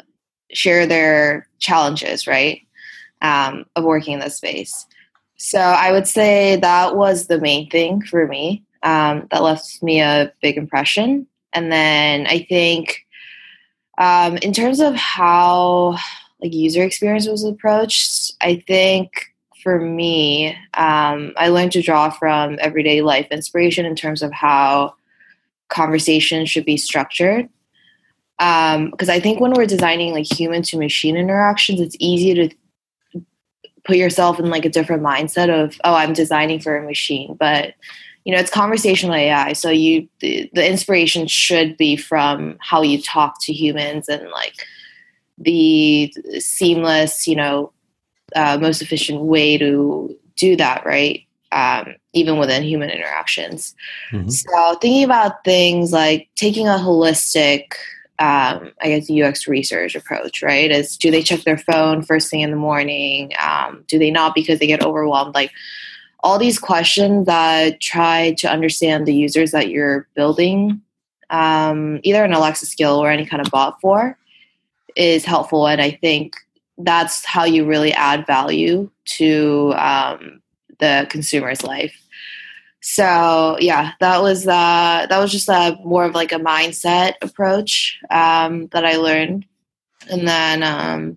share 0.52 0.86
their 0.86 1.48
challenges, 1.58 2.26
right, 2.26 2.60
um, 3.22 3.64
of 3.76 3.84
working 3.84 4.14
in 4.14 4.20
this 4.20 4.36
space. 4.36 4.86
So 5.36 5.58
I 5.58 5.92
would 5.92 6.06
say 6.06 6.56
that 6.56 6.96
was 6.96 7.26
the 7.26 7.40
main 7.40 7.68
thing 7.70 8.02
for 8.02 8.26
me 8.26 8.64
um, 8.82 9.26
that 9.30 9.42
left 9.42 9.82
me 9.82 10.00
a 10.00 10.32
big 10.42 10.56
impression. 10.56 11.26
And 11.52 11.70
then 11.70 12.26
I 12.26 12.46
think 12.48 13.04
um, 13.98 14.36
in 14.38 14.52
terms 14.52 14.80
of 14.80 14.94
how 14.94 15.96
like 16.40 16.52
user 16.52 16.82
experience 16.82 17.28
was 17.28 17.44
approached, 17.44 18.32
I 18.40 18.62
think 18.66 19.33
for 19.64 19.80
me, 19.80 20.50
um, 20.74 21.32
I 21.36 21.48
learned 21.48 21.72
to 21.72 21.82
draw 21.82 22.10
from 22.10 22.58
everyday 22.60 23.00
life 23.00 23.26
inspiration 23.32 23.84
in 23.86 23.96
terms 23.96 24.22
of 24.22 24.30
how 24.30 24.94
conversations 25.68 26.50
should 26.50 26.64
be 26.64 26.76
structured. 26.76 27.48
Because 28.38 29.08
um, 29.08 29.14
I 29.14 29.18
think 29.18 29.40
when 29.40 29.52
we're 29.52 29.66
designing 29.66 30.12
like 30.12 30.30
human 30.30 30.62
to 30.64 30.78
machine 30.78 31.16
interactions, 31.16 31.80
it's 31.80 31.96
easy 31.98 32.34
to 32.34 32.54
put 33.84 33.96
yourself 33.96 34.38
in 34.38 34.50
like 34.50 34.64
a 34.64 34.70
different 34.70 35.02
mindset 35.02 35.50
of 35.50 35.78
oh 35.84 35.94
i'm 35.94 36.12
designing 36.12 36.58
for 36.58 36.76
a 36.76 36.82
machine 36.82 37.36
but 37.38 37.74
you 38.24 38.34
know 38.34 38.40
it's 38.40 38.50
conversational 38.50 39.14
ai 39.14 39.52
so 39.52 39.70
you 39.70 40.08
the, 40.20 40.50
the 40.54 40.68
inspiration 40.68 41.26
should 41.26 41.76
be 41.76 41.96
from 41.96 42.56
how 42.60 42.82
you 42.82 43.00
talk 43.00 43.36
to 43.42 43.52
humans 43.52 44.08
and 44.08 44.28
like 44.30 44.54
the 45.36 46.10
seamless 46.38 47.28
you 47.28 47.36
know 47.36 47.72
uh, 48.34 48.58
most 48.60 48.82
efficient 48.82 49.22
way 49.22 49.56
to 49.58 50.16
do 50.36 50.56
that 50.56 50.84
right 50.84 51.26
um, 51.52 51.94
even 52.12 52.38
within 52.38 52.62
human 52.62 52.90
interactions 52.90 53.74
mm-hmm. 54.10 54.28
so 54.28 54.74
thinking 54.80 55.04
about 55.04 55.44
things 55.44 55.92
like 55.92 56.28
taking 56.36 56.66
a 56.66 56.72
holistic 56.72 57.74
um, 58.20 58.70
I 58.80 58.88
guess 58.88 59.10
UX 59.10 59.48
research 59.48 59.96
approach, 59.96 60.40
right? 60.40 60.70
Is 60.70 60.96
do 60.96 61.10
they 61.10 61.22
check 61.22 61.40
their 61.40 61.58
phone 61.58 62.02
first 62.02 62.30
thing 62.30 62.42
in 62.42 62.52
the 62.52 62.56
morning? 62.56 63.32
Um, 63.44 63.84
do 63.88 63.98
they 63.98 64.12
not 64.12 64.36
because 64.36 64.60
they 64.60 64.68
get 64.68 64.84
overwhelmed? 64.84 65.34
Like 65.34 65.50
all 66.20 66.38
these 66.38 66.58
questions 66.58 67.26
that 67.26 67.80
try 67.80 68.34
to 68.38 68.50
understand 68.50 69.06
the 69.06 69.14
users 69.14 69.50
that 69.50 69.68
you're 69.68 70.06
building, 70.14 70.80
um, 71.30 72.00
either 72.04 72.24
an 72.24 72.32
Alexa 72.32 72.66
skill 72.66 73.02
or 73.02 73.10
any 73.10 73.26
kind 73.26 73.44
of 73.44 73.50
bot 73.50 73.80
for, 73.80 74.16
is 74.94 75.24
helpful. 75.24 75.66
And 75.66 75.82
I 75.82 75.90
think 75.90 76.36
that's 76.78 77.24
how 77.24 77.44
you 77.44 77.64
really 77.64 77.92
add 77.92 78.26
value 78.26 78.90
to 79.04 79.72
um, 79.76 80.42
the 80.80 81.06
consumer's 81.10 81.62
life 81.62 81.94
so 82.80 83.56
yeah 83.60 83.92
that 84.00 84.20
was 84.20 84.46
uh 84.46 85.06
that 85.08 85.18
was 85.18 85.32
just 85.32 85.48
a 85.48 85.74
more 85.84 86.04
of 86.04 86.14
like 86.14 86.32
a 86.32 86.38
mindset 86.38 87.14
approach 87.22 87.98
um 88.10 88.66
that 88.72 88.84
i 88.84 88.96
learned 88.96 89.46
and 90.10 90.28
then 90.28 90.62
um 90.62 91.16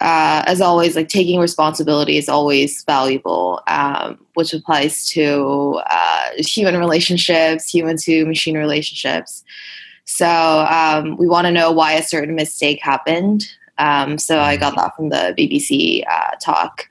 uh, 0.00 0.42
as 0.46 0.60
always, 0.62 0.96
like 0.96 1.08
taking 1.08 1.38
responsibility 1.38 2.16
is 2.16 2.28
always 2.28 2.82
valuable, 2.84 3.60
um, 3.66 4.18
which 4.34 4.54
applies 4.54 5.06
to 5.06 5.78
uh, 5.90 6.30
human 6.38 6.78
relationships, 6.78 7.70
human 7.70 7.98
to 7.98 8.24
machine 8.24 8.56
relationships. 8.56 9.44
So 10.06 10.26
um, 10.26 11.16
we 11.18 11.28
want 11.28 11.46
to 11.46 11.52
know 11.52 11.70
why 11.70 11.92
a 11.92 12.02
certain 12.02 12.34
mistake 12.34 12.80
happened. 12.82 13.46
Um, 13.80 14.18
so 14.18 14.38
I 14.38 14.56
got 14.56 14.76
that 14.76 14.94
from 14.94 15.08
the 15.08 15.34
BBC 15.36 16.04
uh, 16.08 16.36
talk, 16.40 16.88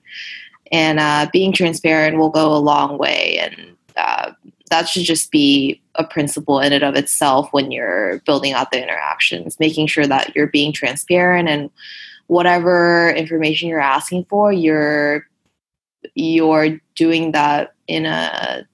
and 0.72 1.00
uh, 1.00 1.28
being 1.32 1.54
transparent 1.54 2.18
will 2.18 2.30
go 2.30 2.52
a 2.52 2.58
long 2.58 2.98
way. 2.98 3.40
And 3.40 3.78
uh, 3.96 4.32
that 4.70 4.90
should 4.90 5.04
just 5.04 5.32
be 5.32 5.82
a 5.96 6.04
principle 6.04 6.60
in 6.60 6.74
and 6.74 6.84
of 6.84 6.96
itself 6.96 7.50
when 7.52 7.72
you're 7.72 8.20
building 8.22 8.54
out 8.54 8.72
the 8.72 8.82
interactions, 8.82 9.60
making 9.60 9.88
sure 9.88 10.08
that 10.08 10.36
you're 10.36 10.48
being 10.48 10.74
transparent 10.74 11.48
and 11.48 11.70
whatever 12.28 13.10
information 13.12 13.70
you're 13.70 13.80
asking 13.80 14.26
for, 14.26 14.52
you're 14.52 15.28
you're 16.16 16.80
doing 16.96 17.34
that 17.34 17.74
in 17.88 18.06
a 18.06 18.66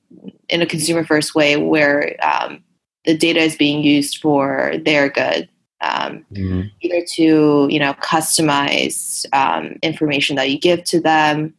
in 0.50 0.62
a 0.62 0.66
consumer 0.66 1.04
first 1.04 1.36
way 1.36 1.58
where 1.58 2.16
um, 2.24 2.64
the 3.06 3.18
data 3.18 3.40
is 3.40 3.56
being 3.56 3.84
used 3.84 4.20
for 4.20 4.74
their 4.84 5.10
good 5.10 5.50
um, 5.82 6.26
mm-hmm. 6.32 6.62
either 6.82 7.06
to 7.14 7.68
you 7.70 7.80
know 7.80 7.94
customize 7.96 9.26
um, 9.34 9.78
information 9.82 10.36
that 10.36 10.50
you 10.50 10.60
give 10.60 10.84
to 10.86 11.00
them 11.00 11.54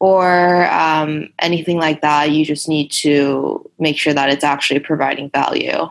or 0.00 0.70
um, 0.70 1.28
anything 1.40 1.78
like 1.78 2.00
that. 2.02 2.30
You 2.30 2.44
just 2.44 2.68
need 2.68 2.90
to 2.92 3.68
make 3.78 3.96
sure 3.96 4.14
that 4.14 4.30
it's 4.30 4.44
actually 4.44 4.80
providing 4.80 5.30
value. 5.30 5.88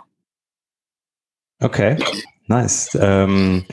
Okay, 1.61 1.97
nice. 2.49 2.93
Um, 2.95 3.65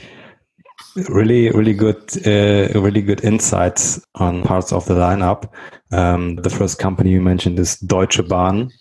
really, 1.09 1.51
really 1.51 1.73
good, 1.73 1.97
uh, 2.25 2.79
really 2.79 3.01
good 3.01 3.23
insights 3.23 4.01
on 4.15 4.43
parts 4.43 4.73
of 4.73 4.85
the 4.85 4.95
lineup. 4.95 5.49
Um, 5.91 6.35
the 6.37 6.49
first 6.49 6.79
company 6.79 7.11
you 7.11 7.21
mentioned 7.21 7.59
is 7.59 7.77
Deutsche 7.77 8.27
Bahn, 8.27 8.71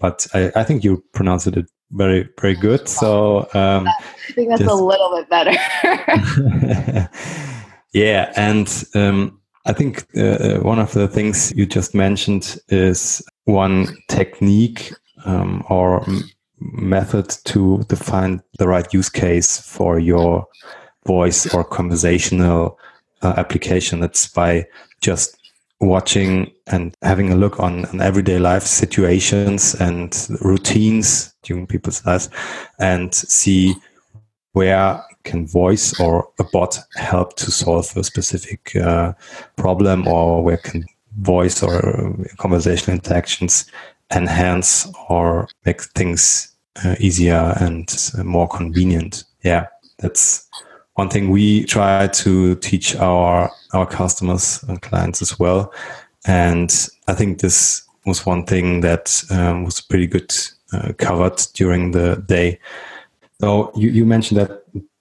but 0.00 0.26
I, 0.34 0.50
I 0.56 0.64
think 0.64 0.84
you 0.84 1.04
pronounced 1.14 1.46
it 1.46 1.66
very, 1.92 2.28
very 2.40 2.54
good. 2.54 2.88
So 2.88 3.48
um, 3.54 3.86
I 3.88 4.32
think 4.32 4.48
that's 4.48 4.62
just... 4.62 4.72
a 4.72 4.74
little 4.74 5.16
bit 5.16 5.28
better. 5.28 5.52
yeah, 7.92 8.32
and 8.36 8.84
um, 8.94 9.40
I 9.66 9.72
think 9.72 10.06
uh, 10.16 10.20
uh, 10.20 10.58
one 10.60 10.78
of 10.78 10.92
the 10.92 11.08
things 11.08 11.52
you 11.56 11.66
just 11.66 11.94
mentioned 11.94 12.58
is 12.68 13.22
one 13.44 13.86
technique 14.08 14.92
um, 15.24 15.64
or 15.68 16.06
method 16.60 17.30
to 17.44 17.82
define 17.88 18.42
the 18.58 18.68
right 18.68 18.92
use 18.92 19.08
case 19.08 19.60
for 19.60 19.98
your 19.98 20.46
voice 21.06 21.52
or 21.52 21.64
conversational 21.64 22.78
uh, 23.22 23.34
application. 23.36 24.00
That's 24.00 24.28
by 24.28 24.66
just 25.00 25.39
watching 25.80 26.52
and 26.66 26.94
having 27.02 27.32
a 27.32 27.36
look 27.36 27.58
on, 27.58 27.86
on 27.86 28.00
everyday 28.00 28.38
life 28.38 28.64
situations 28.64 29.74
and 29.74 30.28
routines 30.42 31.34
during 31.42 31.66
people's 31.66 32.04
lives 32.04 32.28
and 32.78 33.14
see 33.14 33.74
where 34.52 35.02
can 35.24 35.46
voice 35.46 35.98
or 36.00 36.28
a 36.38 36.44
bot 36.44 36.78
help 36.96 37.36
to 37.36 37.50
solve 37.50 37.96
a 37.96 38.04
specific 38.04 38.74
uh, 38.76 39.12
problem, 39.56 40.08
or 40.08 40.42
where 40.42 40.56
can 40.56 40.84
voice 41.18 41.62
or 41.62 42.16
conversational 42.38 42.96
interactions 42.96 43.70
enhance 44.14 44.90
or 45.08 45.48
make 45.64 45.82
things 45.82 46.56
uh, 46.84 46.96
easier 46.98 47.54
and 47.60 48.10
more 48.24 48.48
convenient. 48.48 49.24
Yeah, 49.44 49.66
that's 49.98 50.48
one 51.00 51.08
thing 51.08 51.30
we 51.30 51.64
try 51.64 52.08
to 52.08 52.54
teach 52.56 52.94
our 52.96 53.50
our 53.72 53.86
customers 53.86 54.62
and 54.68 54.82
clients 54.82 55.22
as 55.22 55.38
well. 55.38 55.72
And 56.26 56.70
I 57.08 57.14
think 57.14 57.40
this 57.40 57.82
was 58.04 58.26
one 58.26 58.44
thing 58.44 58.82
that 58.82 59.06
um, 59.30 59.64
was 59.64 59.80
pretty 59.80 60.06
good 60.06 60.30
uh, 60.74 60.92
covered 60.98 61.38
during 61.54 61.92
the 61.92 62.22
day. 62.26 62.58
So 63.40 63.72
you, 63.74 63.88
you 63.90 64.04
mentioned 64.04 64.40
that 64.40 64.50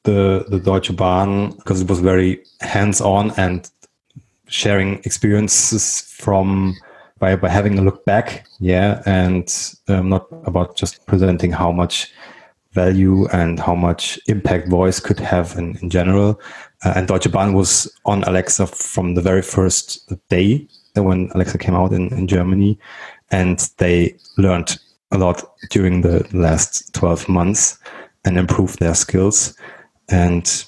the 0.04 0.46
the 0.48 0.60
Deutsche 0.60 0.96
Bahn 0.96 1.52
because 1.58 1.82
it 1.82 1.90
was 1.90 2.00
very 2.00 2.32
hands 2.62 3.02
on 3.02 3.32
and 3.38 3.70
sharing 4.48 4.90
experiences 5.04 5.84
from 6.24 6.76
by 7.20 7.36
by 7.36 7.50
having 7.50 7.78
a 7.78 7.82
look 7.82 8.06
back, 8.06 8.48
yeah, 8.60 9.02
and 9.06 9.48
um, 9.90 10.08
not 10.08 10.28
about 10.46 10.78
just 10.78 11.06
presenting 11.06 11.52
how 11.52 11.72
much 11.74 12.14
value 12.74 13.28
and 13.30 13.60
how 13.60 13.76
much 13.76 14.20
impact 14.28 14.70
voice 14.70 15.00
could 15.00 15.20
have 15.20 15.56
in, 15.58 15.78
in 15.82 15.90
general. 15.90 16.40
Uh, 16.84 16.94
and 16.96 17.08
Deutsche 17.08 17.32
Bahn 17.32 17.54
was 17.54 17.92
on 18.06 18.24
Alexa 18.24 18.68
from 18.68 19.16
the 19.16 19.22
very 19.22 19.42
first 19.42 20.12
day 20.30 20.68
when 20.96 21.30
Alexa 21.34 21.58
came 21.58 21.76
out 21.76 21.94
in, 21.94 22.14
in 22.14 22.28
Germany, 22.28 22.78
and 23.32 23.70
they 23.78 24.16
learned 24.38 24.78
a 25.12 25.18
lot 25.18 25.44
during 25.72 26.02
the 26.02 26.28
last 26.34 26.94
12 26.94 27.28
months 27.30 27.80
and 28.26 28.38
improved 28.38 28.80
their 28.80 28.96
skills. 28.96 29.58
And 30.10 30.66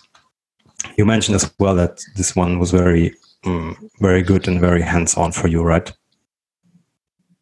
you 0.97 1.05
mentioned 1.05 1.35
as 1.35 1.51
well 1.59 1.75
that 1.75 2.01
this 2.15 2.35
one 2.35 2.59
was 2.59 2.71
very, 2.71 3.15
um, 3.45 3.89
very 3.99 4.21
good 4.21 4.47
and 4.47 4.59
very 4.59 4.81
hands 4.81 5.15
on 5.15 5.31
for 5.31 5.47
you, 5.47 5.63
right? 5.63 5.91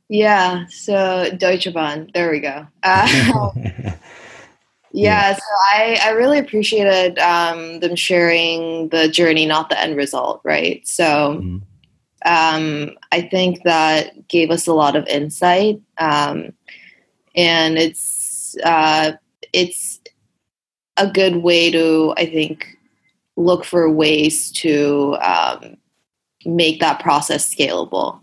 Yeah, 0.10 0.66
so 0.70 1.30
Deutsche 1.38 1.72
Bahn, 1.74 2.10
there 2.14 2.32
we 2.32 2.40
go. 2.40 2.66
Uh, 2.82 3.52
yeah, 4.92 5.30
yeah, 5.30 5.36
so 5.36 5.42
I, 5.74 6.00
I 6.04 6.10
really 6.12 6.40
appreciated 6.40 7.20
um, 7.20 7.80
them 7.80 7.96
sharing 7.96 8.90
the 8.90 9.08
journey, 9.08 9.46
not 9.46 9.70
the 9.70 9.80
end 9.80 9.96
result, 9.96 10.42
right? 10.44 10.86
So 10.88 11.42
mm. 11.42 11.62
um, 12.26 12.98
I 13.12 13.22
think 13.22 13.64
that 13.64 14.28
gave 14.28 14.52
us 14.52 14.68
a 14.68 14.74
lot 14.74 14.96
of 14.96 15.06
insight, 15.08 15.80
um, 15.98 16.54
and 17.36 17.78
it's 17.78 18.56
uh, 18.64 19.14
it's 19.54 20.00
a 20.98 21.08
good 21.10 21.38
way 21.38 21.72
to, 21.72 22.14
I 22.18 22.26
think, 22.26 22.78
look 23.38 23.64
for 23.64 23.90
ways 23.90 24.52
to 24.52 25.18
um, 25.22 25.78
make 26.46 26.80
that 26.80 27.00
process 27.00 27.54
scalable. 27.54 28.20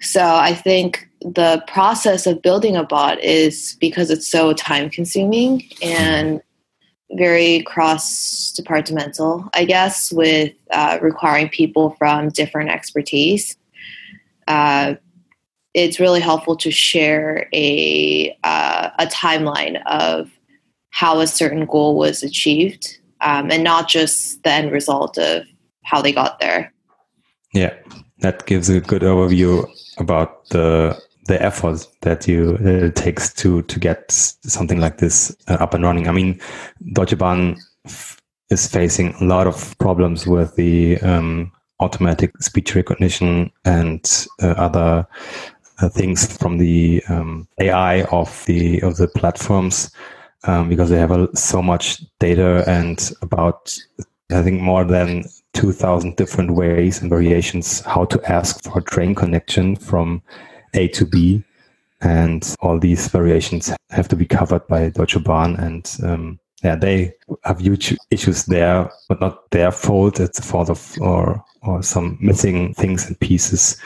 So 0.00 0.22
I 0.22 0.54
think 0.54 1.08
the 1.24 1.64
process 1.66 2.26
of 2.26 2.42
building 2.42 2.76
a 2.76 2.84
bot 2.84 3.18
is 3.24 3.76
because 3.80 4.10
it's 4.10 4.28
so 4.28 4.52
time 4.52 4.90
consuming 4.90 5.62
and 5.82 6.42
very 7.12 7.62
cross 7.62 8.52
departmental, 8.52 9.48
I 9.54 9.64
guess, 9.64 10.12
with 10.12 10.52
uh, 10.70 10.98
requiring 11.00 11.48
people 11.48 11.96
from 11.98 12.28
different 12.28 12.70
expertise. 12.70 13.56
Uh, 14.46 14.94
it's 15.72 15.98
really 15.98 16.20
helpful 16.20 16.56
to 16.56 16.70
share 16.70 17.48
a 17.54 18.36
uh, 18.44 18.90
a 18.98 19.06
timeline 19.06 19.82
of 19.86 20.30
how 20.90 21.20
a 21.20 21.26
certain 21.26 21.66
goal 21.66 21.96
was 21.96 22.22
achieved, 22.22 22.98
um, 23.22 23.50
and 23.50 23.64
not 23.64 23.88
just 23.88 24.42
the 24.42 24.52
end 24.52 24.70
result 24.70 25.18
of 25.18 25.44
how 25.84 26.02
they 26.02 26.12
got 26.12 26.38
there. 26.38 26.72
Yeah, 27.52 27.74
that 28.18 28.46
gives 28.46 28.68
a 28.68 28.80
good 28.80 29.02
overview 29.02 29.68
about 29.98 30.48
the 30.50 31.00
the 31.26 31.40
effort 31.42 31.86
that 32.02 32.28
you 32.28 32.58
uh, 32.64 32.90
takes 33.00 33.32
to 33.34 33.62
to 33.62 33.78
get 33.78 34.10
something 34.10 34.80
like 34.80 34.98
this 34.98 35.34
uh, 35.48 35.54
up 35.54 35.74
and 35.74 35.84
running. 35.84 36.08
I 36.08 36.12
mean, 36.12 36.40
Deutsche 36.92 37.16
Bahn 37.16 37.56
is 38.50 38.68
facing 38.68 39.14
a 39.14 39.24
lot 39.24 39.46
of 39.46 39.76
problems 39.78 40.26
with 40.26 40.54
the 40.56 40.98
um, 41.00 41.52
automatic 41.80 42.30
speech 42.42 42.74
recognition 42.74 43.50
and 43.64 44.26
uh, 44.42 44.48
other 44.48 45.06
uh, 45.80 45.88
things 45.88 46.36
from 46.36 46.58
the 46.58 47.02
um, 47.08 47.48
AI 47.60 48.02
of 48.04 48.44
the 48.46 48.80
of 48.82 48.96
the 48.96 49.08
platforms 49.08 49.90
um, 50.44 50.68
because 50.68 50.90
they 50.90 50.98
have 50.98 51.28
so 51.34 51.62
much 51.62 52.02
data 52.18 52.64
and 52.66 53.12
about 53.22 53.76
I 54.30 54.42
think 54.42 54.60
more 54.60 54.84
than 54.84 55.24
2000 55.54 56.16
different 56.16 56.52
ways 56.52 57.00
and 57.00 57.10
variations 57.10 57.80
how 57.80 58.04
to 58.06 58.20
ask 58.30 58.62
for 58.64 58.80
train 58.80 59.14
connection 59.14 59.76
from 59.76 60.22
A 60.74 60.88
to 60.88 61.06
B. 61.06 61.42
And 62.00 62.54
all 62.60 62.78
these 62.78 63.08
variations 63.08 63.74
have 63.90 64.08
to 64.08 64.16
be 64.16 64.26
covered 64.26 64.66
by 64.66 64.90
Deutsche 64.90 65.22
Bahn. 65.24 65.56
And 65.56 65.90
um, 66.02 66.38
yeah, 66.62 66.76
they 66.76 67.14
have 67.44 67.60
huge 67.60 67.96
issues 68.10 68.44
there, 68.44 68.90
but 69.08 69.20
not 69.20 69.50
their 69.50 69.70
fault. 69.70 70.20
It's 70.20 70.38
the 70.38 70.46
fault 70.46 70.70
of 70.70 70.94
or 71.00 71.42
or 71.62 71.82
some 71.82 72.18
missing 72.20 72.74
things 72.74 73.06
and 73.06 73.18
pieces 73.20 73.80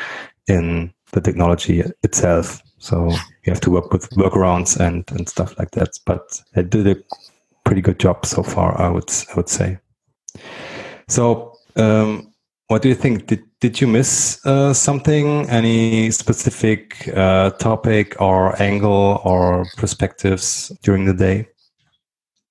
in 0.48 0.92
the 1.12 1.20
technology 1.20 1.82
itself. 2.02 2.60
So 2.78 3.10
you 3.44 3.52
have 3.52 3.60
to 3.60 3.70
work 3.70 3.92
with 3.92 4.10
workarounds 4.10 4.78
and, 4.78 5.04
and 5.12 5.28
stuff 5.28 5.58
like 5.58 5.72
that. 5.72 5.90
But 6.06 6.42
they 6.54 6.62
did 6.62 6.86
a 6.86 6.96
pretty 7.64 7.80
good 7.82 7.98
job 7.98 8.26
so 8.26 8.42
far, 8.42 8.80
I 8.80 8.88
would 8.88 9.10
I 9.30 9.34
would 9.34 9.48
say. 9.48 9.78
So 11.08 11.56
um, 11.76 12.32
what 12.68 12.82
do 12.82 12.88
you 12.88 12.94
think? 12.94 13.26
Did 13.26 13.42
did 13.60 13.80
you 13.80 13.86
miss 13.86 14.44
uh, 14.46 14.72
something? 14.72 15.48
Any 15.48 16.10
specific 16.10 17.08
uh, 17.14 17.50
topic 17.50 18.20
or 18.20 18.60
angle 18.62 19.20
or 19.24 19.66
perspectives 19.76 20.68
during 20.82 21.06
the 21.06 21.14
day? 21.14 21.48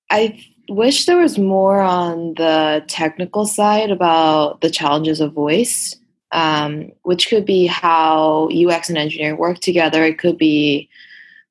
I 0.09 0.43
wish 0.69 1.05
there 1.05 1.17
was 1.17 1.37
more 1.37 1.81
on 1.81 2.33
the 2.35 2.83
technical 2.87 3.45
side 3.45 3.89
about 3.89 4.59
the 4.61 4.69
challenges 4.69 5.21
of 5.21 5.31
voice, 5.33 5.95
um, 6.33 6.91
which 7.03 7.29
could 7.29 7.45
be 7.45 7.67
how 7.67 8.49
UX 8.49 8.89
and 8.89 8.97
engineering 8.97 9.37
work 9.37 9.59
together. 9.59 10.03
It 10.03 10.19
could 10.19 10.37
be 10.37 10.89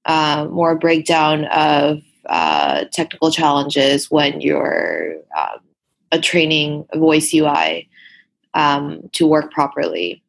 uh, 0.04 0.48
more 0.50 0.76
breakdown 0.76 1.46
of 1.46 2.02
uh, 2.26 2.84
technical 2.92 3.30
challenges 3.30 4.10
when 4.10 4.40
you're 4.40 5.14
um, 5.38 5.60
a 6.12 6.20
training 6.20 6.86
voice 6.94 7.32
UI 7.32 7.88
um, 8.56 9.08
to 9.12 9.26
work 9.28 9.52
properly. 9.52 10.22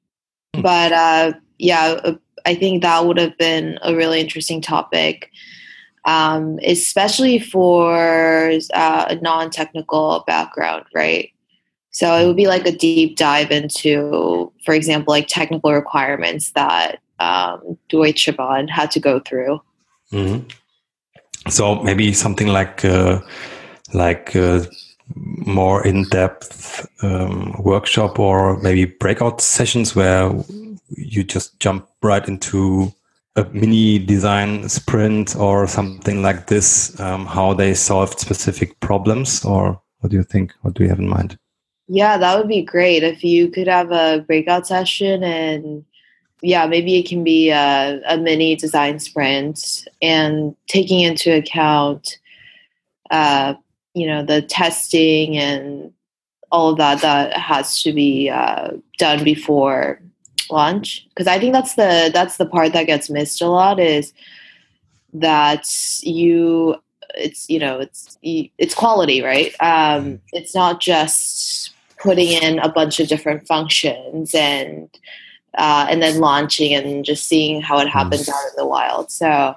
Mm-hmm. 0.53 0.61
But 0.61 0.91
uh, 0.91 1.33
yeah, 1.57 1.99
uh, 2.03 2.15
I 2.45 2.53
think 2.53 2.83
that 2.83 3.05
would 3.05 3.17
have 3.17 3.37
been 3.37 3.79
a 3.81 3.95
really 3.95 4.19
interesting 4.19 4.61
topic, 4.61 5.31
um, 6.05 6.59
especially 6.63 7.39
for 7.39 8.51
uh, 8.73 9.05
a 9.09 9.15
non 9.15 9.49
technical 9.49 10.23
background, 10.27 10.85
right? 10.93 11.31
So 11.89 12.13
it 12.15 12.27
would 12.27 12.37
be 12.37 12.47
like 12.47 12.67
a 12.67 12.71
deep 12.71 13.17
dive 13.17 13.49
into, 13.49 14.51
for 14.63 14.75
example, 14.75 15.11
like 15.11 15.27
technical 15.27 15.73
requirements 15.73 16.51
that 16.51 16.99
um, 17.19 17.77
Deutsche 17.89 18.29
Bahn 18.37 18.67
had 18.67 18.91
to 18.91 18.99
go 18.99 19.19
through. 19.19 19.59
Mm-hmm. 20.13 20.47
So 21.49 21.81
maybe 21.81 22.13
something 22.13 22.47
like 22.47 22.85
uh, 22.85 23.21
like 23.93 24.35
uh, 24.35 24.65
more 25.15 25.85
in-depth 25.85 26.87
um, 27.03 27.55
workshop 27.59 28.19
or 28.19 28.57
maybe 28.61 28.85
breakout 28.85 29.41
sessions 29.41 29.95
where 29.95 30.31
you 30.95 31.23
just 31.23 31.59
jump 31.59 31.87
right 32.01 32.27
into 32.27 32.93
a 33.35 33.45
mini 33.45 33.99
design 33.99 34.67
sprint 34.67 35.35
or 35.35 35.67
something 35.67 36.21
like 36.21 36.47
this 36.47 36.99
um, 36.99 37.25
how 37.25 37.53
they 37.53 37.73
solved 37.73 38.19
specific 38.19 38.79
problems 38.79 39.45
or 39.45 39.79
what 39.99 40.09
do 40.09 40.17
you 40.17 40.23
think? 40.23 40.53
What 40.61 40.73
do 40.73 40.83
you 40.83 40.89
have 40.89 40.99
in 40.99 41.07
mind? 41.07 41.37
Yeah 41.87 42.17
that 42.17 42.37
would 42.37 42.47
be 42.47 42.63
great 42.63 43.03
if 43.03 43.23
you 43.23 43.49
could 43.49 43.67
have 43.67 43.91
a 43.91 44.23
breakout 44.27 44.67
session 44.67 45.23
and 45.23 45.85
yeah 46.41 46.65
maybe 46.67 46.97
it 46.97 47.07
can 47.07 47.23
be 47.23 47.49
a, 47.49 48.01
a 48.07 48.17
mini 48.17 48.55
design 48.55 48.99
sprint 48.99 49.87
and 50.01 50.55
taking 50.67 50.99
into 50.99 51.33
account 51.35 52.17
uh, 53.09 53.53
you 53.97 54.07
know 54.07 54.23
the 54.23 54.41
testing 54.41 55.37
and 55.37 55.91
all 56.51 56.69
of 56.69 56.77
that 56.77 57.01
that 57.01 57.33
has 57.33 57.81
to 57.83 57.91
be 57.91 58.29
uh, 58.29 58.69
done 58.97 59.23
before 59.23 60.01
launch 60.49 61.05
because 61.09 61.27
i 61.27 61.37
think 61.39 61.53
that's 61.53 61.75
the 61.75 62.09
that's 62.13 62.37
the 62.37 62.45
part 62.45 62.73
that 62.73 62.85
gets 62.85 63.09
missed 63.09 63.41
a 63.41 63.47
lot 63.47 63.79
is 63.79 64.13
that 65.13 65.67
you 66.01 66.75
it's 67.15 67.49
you 67.49 67.59
know 67.59 67.79
it's 67.79 68.17
it's 68.21 68.73
quality 68.73 69.21
right? 69.21 69.53
Um, 69.59 69.69
mm-hmm. 69.69 70.15
it's 70.33 70.55
not 70.55 70.79
just 70.79 71.71
putting 71.99 72.27
in 72.27 72.59
a 72.59 72.69
bunch 72.69 72.99
of 72.99 73.07
different 73.07 73.47
functions 73.47 74.33
and 74.35 74.89
uh, 75.57 75.87
and 75.89 76.01
then 76.01 76.19
launching 76.19 76.73
and 76.73 77.03
just 77.03 77.27
seeing 77.27 77.61
how 77.61 77.79
it 77.79 77.87
happens 77.87 78.29
out 78.29 78.35
in 78.49 78.55
the 78.57 78.65
wild. 78.65 79.11
So 79.11 79.55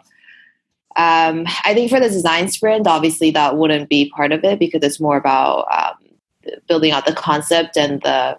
um, 1.00 1.46
I 1.64 1.72
think 1.72 1.90
for 1.90 1.98
the 1.98 2.10
design 2.10 2.48
sprint, 2.48 2.86
obviously 2.86 3.30
that 3.30 3.56
wouldn't 3.56 3.88
be 3.88 4.10
part 4.10 4.32
of 4.32 4.44
it 4.44 4.58
because 4.58 4.82
it's 4.82 5.00
more 5.00 5.16
about 5.16 5.66
um, 5.72 6.52
building 6.68 6.90
out 6.90 7.06
the 7.06 7.14
concept 7.14 7.78
and 7.78 8.02
the 8.02 8.36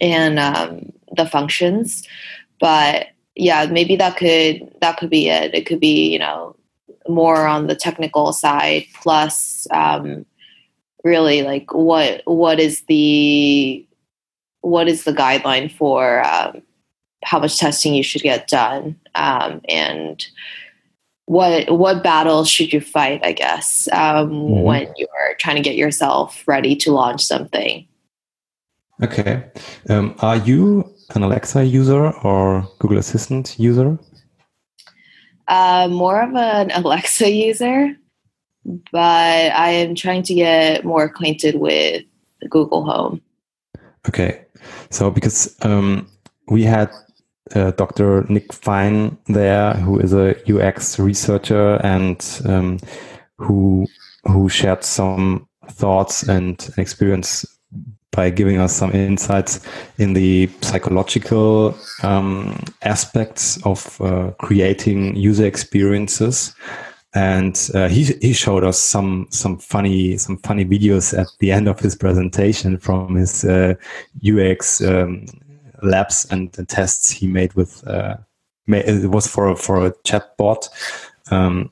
and 0.00 0.38
um, 0.38 0.92
the 1.16 1.26
functions. 1.26 2.06
But 2.60 3.08
yeah, 3.34 3.66
maybe 3.66 3.96
that 3.96 4.16
could 4.16 4.72
that 4.80 4.98
could 4.98 5.10
be 5.10 5.28
it. 5.30 5.52
It 5.52 5.66
could 5.66 5.80
be 5.80 6.12
you 6.12 6.18
know 6.20 6.54
more 7.08 7.44
on 7.48 7.66
the 7.66 7.74
technical 7.74 8.32
side 8.32 8.84
plus 9.02 9.66
um, 9.72 10.24
really 11.02 11.42
like 11.42 11.74
what 11.74 12.22
what 12.24 12.60
is 12.60 12.82
the 12.82 13.84
what 14.60 14.86
is 14.86 15.02
the 15.02 15.12
guideline 15.12 15.72
for 15.72 16.24
um, 16.24 16.62
how 17.24 17.40
much 17.40 17.58
testing 17.58 17.94
you 17.94 18.04
should 18.04 18.22
get 18.22 18.46
done 18.46 18.94
um, 19.16 19.60
and 19.68 20.26
what 21.30 21.70
what 21.70 22.02
battles 22.02 22.50
should 22.50 22.72
you 22.72 22.80
fight 22.80 23.20
i 23.22 23.30
guess 23.30 23.88
um, 23.92 24.30
mm-hmm. 24.30 24.62
when 24.62 24.92
you're 24.96 25.34
trying 25.38 25.54
to 25.54 25.62
get 25.62 25.76
yourself 25.76 26.42
ready 26.46 26.74
to 26.74 26.90
launch 26.90 27.22
something? 27.24 27.86
Okay. 29.02 29.44
Um, 29.88 30.14
are 30.18 30.36
you 30.36 30.92
an 31.14 31.22
alexa 31.22 31.64
user 31.64 32.10
or 32.24 32.68
google 32.80 32.98
assistant 32.98 33.56
user? 33.58 33.96
Uh, 35.46 35.86
more 35.88 36.20
of 36.20 36.34
an 36.34 36.70
alexa 36.82 37.30
user 37.30 37.94
but 38.90 39.52
i 39.66 39.70
am 39.70 39.94
trying 39.94 40.24
to 40.24 40.34
get 40.34 40.84
more 40.84 41.04
acquainted 41.04 41.54
with 41.60 42.02
google 42.48 42.84
home. 42.84 43.20
Okay. 44.08 44.44
So 44.90 45.10
because 45.10 45.56
um, 45.62 46.10
we 46.48 46.64
had 46.64 46.90
uh, 47.54 47.70
Dr. 47.72 48.24
Nick 48.28 48.52
Fine 48.52 49.18
there, 49.26 49.74
who 49.74 49.98
is 49.98 50.12
a 50.12 50.34
UX 50.50 50.98
researcher 50.98 51.76
and 51.84 52.24
um, 52.46 52.78
who 53.36 53.86
who 54.24 54.48
shared 54.48 54.84
some 54.84 55.48
thoughts 55.70 56.22
and 56.22 56.70
experience 56.76 57.46
by 58.12 58.28
giving 58.28 58.58
us 58.58 58.74
some 58.74 58.92
insights 58.92 59.60
in 59.98 60.14
the 60.14 60.48
psychological 60.62 61.76
um, 62.02 62.58
aspects 62.82 63.64
of 63.64 64.00
uh, 64.00 64.30
creating 64.38 65.14
user 65.16 65.46
experiences. 65.46 66.54
And 67.14 67.58
uh, 67.74 67.88
he 67.88 68.04
he 68.20 68.32
showed 68.32 68.62
us 68.62 68.78
some 68.78 69.26
some 69.30 69.58
funny 69.58 70.16
some 70.16 70.38
funny 70.38 70.64
videos 70.64 71.18
at 71.18 71.26
the 71.40 71.50
end 71.50 71.66
of 71.66 71.80
his 71.80 71.96
presentation 71.96 72.78
from 72.78 73.16
his 73.16 73.44
UX 73.44 74.80
uh, 74.80 75.02
um, 75.02 75.26
labs 75.82 76.26
and, 76.30 76.52
the 76.52 76.64
tests 76.64 77.10
he 77.10 77.26
made 77.26 77.52
with 77.54 77.86
uh, 77.86 78.16
it 78.68 79.10
was 79.10 79.26
for 79.26 79.56
for 79.56 79.86
a 79.86 79.92
chatbot 80.04 80.68
um, 81.30 81.70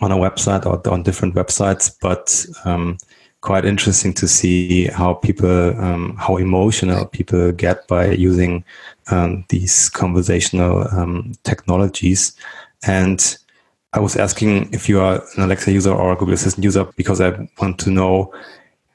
on 0.00 0.12
a 0.12 0.16
website 0.16 0.66
or 0.66 0.86
on 0.92 1.02
different 1.02 1.34
websites, 1.34 1.94
but 2.00 2.44
um, 2.64 2.98
quite 3.40 3.64
interesting 3.64 4.12
to 4.14 4.28
see 4.28 4.86
how 4.86 5.14
people 5.14 5.80
um, 5.80 6.16
how 6.16 6.36
emotional 6.36 7.06
people 7.06 7.52
get 7.52 7.86
by 7.88 8.10
using 8.10 8.64
um, 9.10 9.44
these 9.48 9.88
conversational 9.90 10.86
um, 10.92 11.32
technologies 11.44 12.36
and. 12.86 13.38
I 13.94 14.00
was 14.00 14.16
asking 14.16 14.74
if 14.74 14.86
you 14.86 15.00
are 15.00 15.14
an 15.36 15.44
Alexa 15.44 15.72
user 15.72 15.90
or 15.94 16.12
a 16.12 16.14
Google 16.14 16.34
Assistant 16.34 16.62
user 16.62 16.84
because 16.96 17.22
I 17.22 17.48
want 17.58 17.78
to 17.78 17.90
know 17.90 18.34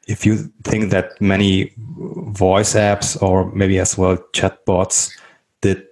if 0.08 0.26
you 0.26 0.52
think 0.64 0.92
that 0.92 1.20
many 1.22 1.72
voice 1.78 2.74
apps 2.74 3.22
or 3.22 3.52
maybe 3.54 3.80
as 3.80 3.98
well 3.98 4.18
chatbots 4.34 5.12
did 5.62 5.86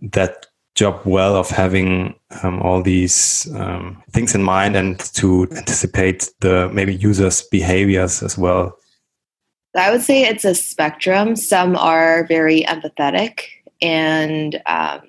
that 0.00 0.46
job 0.74 1.00
well 1.04 1.34
of 1.34 1.48
having 1.50 2.14
um, 2.42 2.60
all 2.62 2.82
these 2.82 3.48
um, 3.54 4.00
things 4.12 4.34
in 4.34 4.42
mind 4.42 4.76
and 4.76 5.00
to 5.00 5.48
anticipate 5.52 6.30
the 6.40 6.70
maybe 6.72 6.94
users 6.94 7.42
behaviors 7.42 8.22
as 8.22 8.38
well? 8.38 8.76
I 9.76 9.90
would 9.90 10.02
say 10.02 10.22
it's 10.22 10.44
a 10.44 10.54
spectrum. 10.54 11.36
Some 11.36 11.76
are 11.76 12.26
very 12.26 12.62
empathetic 12.62 13.44
and 13.80 14.60
um, 14.66 15.00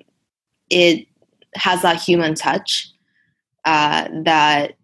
it 0.70 1.06
has 1.54 1.82
that 1.82 2.00
human 2.00 2.34
touch 2.34 2.88
uh, 3.64 4.08
that 4.24 4.74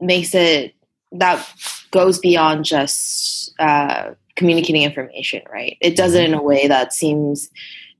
makes 0.00 0.34
it 0.34 0.74
that 1.18 1.46
goes 1.90 2.18
beyond 2.18 2.64
just 2.64 3.52
uh, 3.58 4.12
communicating 4.34 4.82
information, 4.82 5.42
right? 5.50 5.76
It 5.80 5.96
does 5.96 6.14
it 6.14 6.24
in 6.24 6.34
a 6.34 6.42
way 6.42 6.68
that 6.68 6.92
seems 6.92 7.50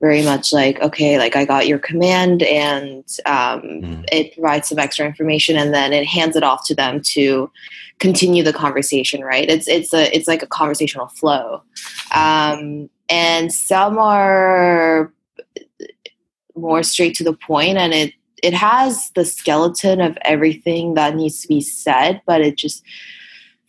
very 0.01 0.23
much 0.23 0.53
like 0.53 0.79
okay 0.81 1.19
like 1.19 1.37
i 1.37 1.45
got 1.45 1.67
your 1.67 1.79
command 1.79 2.43
and 2.43 3.05
um, 3.25 3.63
mm. 3.63 4.05
it 4.13 4.35
provides 4.35 4.69
some 4.69 4.79
extra 4.79 5.07
information 5.07 5.57
and 5.57 5.73
then 5.73 5.93
it 5.93 6.05
hands 6.07 6.37
it 6.37 6.43
off 6.43 6.67
to 6.67 6.75
them 6.75 7.01
to 7.01 7.51
continue 7.99 8.43
the 8.43 8.53
conversation 8.53 9.23
right 9.23 9.49
it's 9.49 9.67
it's 9.67 9.95
a 9.95 10.15
it's 10.15 10.29
like 10.29 10.43
a 10.43 10.47
conversational 10.47 11.09
flow 11.09 11.63
um, 12.15 12.91
and 13.09 13.53
some 13.53 13.99
are 13.99 15.13
more 16.55 16.83
straight 16.83 17.15
to 17.15 17.25
the 17.25 17.33
point 17.33 17.79
and 17.79 17.95
it 17.95 18.13
it 18.43 18.55
has 18.55 19.11
the 19.15 19.25
skeleton 19.25 20.01
of 20.01 20.19
everything 20.23 20.95
that 20.95 21.15
needs 21.15 21.41
to 21.41 21.49
be 21.49 21.61
said 21.61 22.21
but 22.27 22.41
it 22.41 22.57
just 22.57 22.85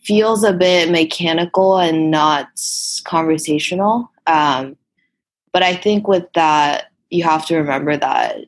feels 0.08 0.42
a 0.42 0.54
bit 0.54 0.90
mechanical 0.90 1.76
and 1.76 2.10
not 2.10 2.48
conversational. 3.04 4.10
Um, 4.26 4.74
but 5.52 5.62
I 5.62 5.76
think 5.76 6.08
with 6.08 6.24
that, 6.32 6.86
you 7.10 7.24
have 7.24 7.44
to 7.46 7.56
remember 7.58 7.94
that, 7.94 8.38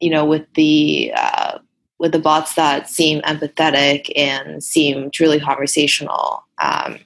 you 0.00 0.08
know, 0.08 0.24
with 0.24 0.46
the 0.54 1.12
uh, 1.14 1.58
with 1.98 2.12
the 2.12 2.18
bots 2.18 2.54
that 2.54 2.88
seem 2.88 3.20
empathetic 3.22 4.10
and 4.16 4.64
seem 4.64 5.10
truly 5.10 5.38
conversational, 5.38 6.42
um, 6.56 6.98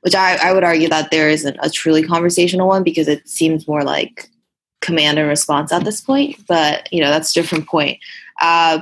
which 0.00 0.14
I, 0.14 0.36
I 0.36 0.54
would 0.54 0.64
argue 0.64 0.88
that 0.88 1.10
there 1.10 1.28
isn't 1.28 1.58
a 1.60 1.68
truly 1.68 2.02
conversational 2.02 2.68
one 2.68 2.82
because 2.82 3.08
it 3.08 3.28
seems 3.28 3.68
more 3.68 3.84
like 3.84 4.30
command 4.80 5.18
and 5.18 5.28
response 5.28 5.72
at 5.72 5.84
this 5.84 6.00
point. 6.00 6.36
But 6.46 6.92
you 6.92 7.00
know, 7.00 7.10
that's 7.10 7.30
a 7.30 7.34
different 7.34 7.66
point. 7.66 7.98
Uh, 8.40 8.80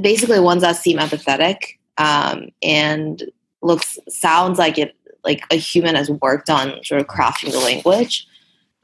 basically, 0.00 0.40
ones 0.40 0.62
that 0.62 0.76
seem 0.76 0.98
empathetic 0.98 1.78
um, 1.98 2.48
and 2.62 3.22
looks 3.62 3.98
sounds 4.08 4.58
like 4.58 4.78
it 4.78 4.96
like 5.24 5.44
a 5.50 5.56
human 5.56 5.94
has 5.94 6.10
worked 6.10 6.48
on 6.48 6.82
sort 6.82 7.00
of 7.00 7.06
crafting 7.06 7.52
the 7.52 7.58
language 7.58 8.26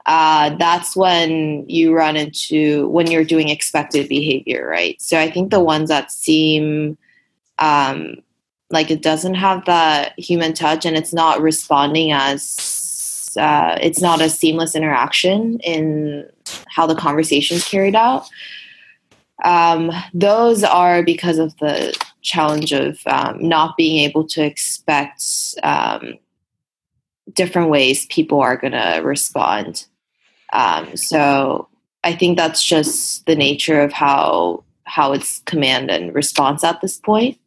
uh, 0.05 0.55
that's 0.57 0.95
when 0.95 1.67
you 1.67 1.93
run 1.93 2.15
into 2.15 2.87
when 2.89 3.09
you're 3.09 3.23
doing 3.23 3.49
expected 3.49 4.07
behavior 4.07 4.67
right 4.67 5.01
so 5.01 5.19
i 5.19 5.29
think 5.29 5.51
the 5.51 5.59
ones 5.59 5.89
that 5.89 6.11
seem 6.11 6.97
um, 7.59 8.15
like 8.69 8.91
it 8.91 9.01
doesn't 9.01 9.33
have 9.33 9.65
that 9.65 10.17
human 10.19 10.53
touch 10.53 10.85
and 10.85 10.95
it's 10.95 11.13
not 11.13 11.41
responding 11.41 12.11
as 12.11 12.43
uh, 13.35 13.77
it's 13.81 14.01
not 14.01 14.21
a 14.21 14.29
seamless 14.29 14.75
interaction 14.75 15.59
in 15.59 16.29
how 16.67 16.85
the 16.85 16.95
conversation 16.95 17.57
is 17.57 17.67
carried 17.67 17.95
out 17.95 18.29
um, 19.43 19.91
those 20.13 20.63
are 20.63 21.03
because 21.03 21.37
of 21.37 21.55
the 21.57 21.97
challenge 22.21 22.71
of 22.71 22.99
um, 23.05 23.47
not 23.47 23.77
being 23.77 24.03
able 24.03 24.27
to 24.27 24.43
expect 24.43 25.23
um, 25.63 26.17
different 27.33 27.69
ways 27.69 28.05
people 28.07 28.39
are 28.39 28.57
going 28.57 28.73
to 28.73 29.01
respond. 29.03 29.85
Um, 30.53 30.95
so 30.95 31.67
I 32.03 32.15
think 32.15 32.37
that's 32.37 32.63
just 32.63 33.25
the 33.25 33.35
nature 33.35 33.81
of 33.81 33.93
how 33.93 34.63
how 34.85 35.11
it's 35.11 35.39
command 35.39 35.91
and 35.91 36.15
response 36.15 36.63
at 36.63 36.79
this 36.79 36.97
point. 36.97 37.37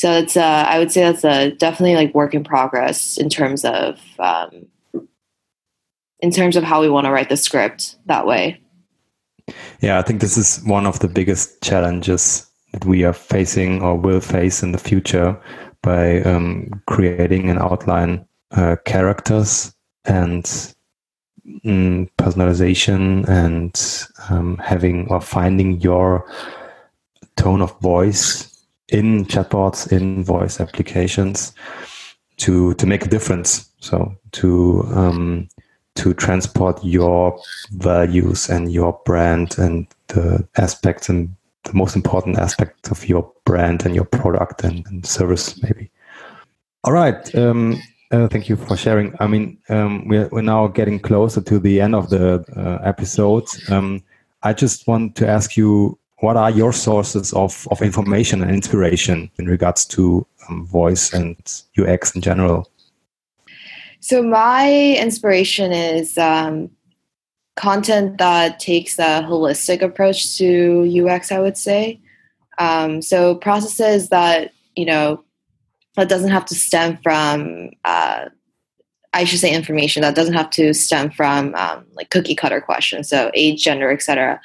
So 0.00 0.10
it's 0.12 0.34
uh, 0.34 0.64
I 0.66 0.78
would 0.78 0.90
say 0.90 1.02
that's 1.02 1.24
a 1.24 1.50
definitely 1.50 1.94
like 1.94 2.14
work 2.14 2.32
in 2.32 2.42
progress 2.42 3.18
in 3.18 3.28
terms 3.28 3.66
of 3.66 4.00
um, 4.18 4.64
in 6.20 6.30
terms 6.30 6.56
of 6.56 6.64
how 6.64 6.80
we 6.80 6.88
want 6.88 7.04
to 7.04 7.10
write 7.10 7.28
the 7.28 7.36
script 7.36 7.96
that 8.06 8.26
way. 8.26 8.58
Yeah, 9.80 9.98
I 9.98 10.02
think 10.02 10.22
this 10.22 10.38
is 10.38 10.64
one 10.64 10.86
of 10.86 11.00
the 11.00 11.08
biggest 11.08 11.60
challenges 11.60 12.46
that 12.72 12.86
we 12.86 13.04
are 13.04 13.12
facing 13.12 13.82
or 13.82 13.94
will 13.94 14.22
face 14.22 14.62
in 14.62 14.72
the 14.72 14.78
future 14.78 15.38
by 15.82 16.22
um, 16.22 16.82
creating 16.86 17.50
and 17.50 17.58
outline 17.58 18.24
uh, 18.52 18.76
characters 18.86 19.74
and 20.06 20.44
mm, 21.62 22.08
personalization 22.16 23.28
and 23.28 24.08
um, 24.30 24.56
having 24.64 25.08
or 25.08 25.20
finding 25.20 25.78
your 25.82 26.24
tone 27.36 27.60
of 27.60 27.78
voice 27.80 28.49
in 28.92 29.24
chatbots 29.26 29.90
in 29.90 30.24
voice 30.24 30.60
applications 30.60 31.52
to 32.36 32.74
to 32.74 32.86
make 32.86 33.04
a 33.04 33.08
difference 33.08 33.70
so 33.80 34.14
to 34.32 34.82
um, 34.94 35.48
to 35.96 36.14
transport 36.14 36.82
your 36.84 37.38
values 37.72 38.48
and 38.48 38.72
your 38.72 38.98
brand 39.04 39.58
and 39.58 39.86
the 40.08 40.46
aspects 40.56 41.08
and 41.08 41.34
the 41.64 41.74
most 41.74 41.94
important 41.94 42.38
aspects 42.38 42.90
of 42.90 43.08
your 43.08 43.30
brand 43.44 43.84
and 43.84 43.94
your 43.94 44.04
product 44.04 44.64
and, 44.64 44.86
and 44.86 45.04
service, 45.04 45.62
maybe. 45.62 45.90
All 46.84 46.92
right. 46.92 47.34
Um, 47.34 47.80
uh, 48.10 48.28
thank 48.28 48.48
you 48.48 48.56
for 48.56 48.76
sharing. 48.76 49.14
I 49.20 49.26
mean, 49.26 49.58
um, 49.68 50.08
we're, 50.08 50.28
we're 50.28 50.42
now 50.42 50.66
getting 50.68 50.98
closer 50.98 51.40
to 51.42 51.58
the 51.58 51.80
end 51.80 51.94
of 51.94 52.08
the 52.10 52.44
uh, 52.56 52.82
episode. 52.82 53.46
Um, 53.68 54.02
I 54.42 54.52
just 54.52 54.86
want 54.88 55.16
to 55.16 55.28
ask 55.28 55.56
you 55.56 55.98
what 56.20 56.36
are 56.36 56.50
your 56.50 56.72
sources 56.72 57.32
of, 57.32 57.66
of 57.70 57.82
information 57.82 58.42
and 58.42 58.50
inspiration 58.50 59.30
in 59.38 59.46
regards 59.46 59.84
to 59.86 60.26
um, 60.48 60.66
voice 60.66 61.12
and 61.12 61.36
UX 61.78 62.14
in 62.14 62.20
general? 62.20 62.70
So 64.00 64.22
my 64.22 64.96
inspiration 64.98 65.72
is 65.72 66.16
um, 66.16 66.70
content 67.56 68.18
that 68.18 68.60
takes 68.60 68.98
a 68.98 69.22
holistic 69.22 69.82
approach 69.82 70.36
to 70.38 71.06
UX. 71.06 71.32
I 71.32 71.38
would 71.38 71.58
say 71.58 72.00
um, 72.60 73.00
so 73.00 73.34
processes 73.34 74.10
that 74.10 74.52
you 74.76 74.84
know 74.84 75.24
that 75.96 76.08
doesn't 76.08 76.30
have 76.30 76.44
to 76.46 76.54
stem 76.54 76.98
from. 77.02 77.70
Uh, 77.84 78.26
I 79.12 79.24
should 79.24 79.40
say 79.40 79.52
information 79.52 80.02
that 80.02 80.14
doesn't 80.14 80.34
have 80.34 80.50
to 80.50 80.72
stem 80.72 81.10
from 81.10 81.52
um, 81.56 81.84
like 81.94 82.10
cookie 82.10 82.36
cutter 82.36 82.60
questions, 82.60 83.08
so 83.08 83.30
age, 83.34 83.64
gender, 83.64 83.90
etc. 83.90 84.40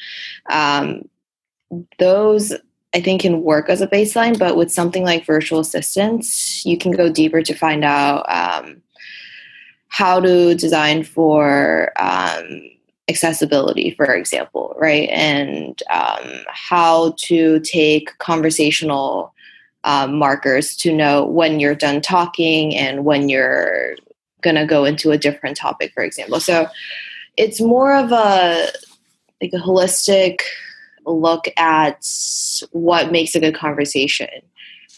Those 1.99 2.53
I 2.93 3.01
think 3.01 3.21
can 3.21 3.41
work 3.43 3.69
as 3.69 3.81
a 3.81 3.87
baseline, 3.87 4.39
but 4.39 4.55
with 4.55 4.71
something 4.71 5.03
like 5.03 5.25
virtual 5.25 5.59
assistants, 5.59 6.65
you 6.65 6.77
can 6.77 6.91
go 6.91 7.11
deeper 7.11 7.41
to 7.41 7.53
find 7.53 7.83
out 7.83 8.25
um, 8.29 8.81
how 9.89 10.21
to 10.21 10.55
design 10.55 11.03
for 11.03 11.91
um, 11.97 12.61
accessibility, 13.09 13.91
for 13.91 14.13
example, 14.13 14.75
right? 14.77 15.09
And 15.09 15.81
um, 15.89 16.43
how 16.47 17.15
to 17.17 17.59
take 17.59 18.17
conversational 18.19 19.33
um, 19.83 20.17
markers 20.17 20.75
to 20.77 20.93
know 20.93 21.25
when 21.25 21.59
you're 21.59 21.75
done 21.75 22.01
talking 22.01 22.75
and 22.75 23.05
when 23.05 23.29
you're 23.29 23.95
going 24.41 24.55
to 24.55 24.65
go 24.65 24.85
into 24.85 25.11
a 25.11 25.17
different 25.17 25.57
topic, 25.57 25.91
for 25.93 26.03
example. 26.03 26.39
So 26.39 26.67
it's 27.37 27.59
more 27.59 27.93
of 27.93 28.11
a 28.11 28.69
like 29.41 29.51
a 29.53 29.57
holistic 29.57 30.39
look 31.05 31.45
at 31.57 32.07
what 32.71 33.11
makes 33.11 33.35
a 33.35 33.39
good 33.39 33.55
conversation, 33.55 34.29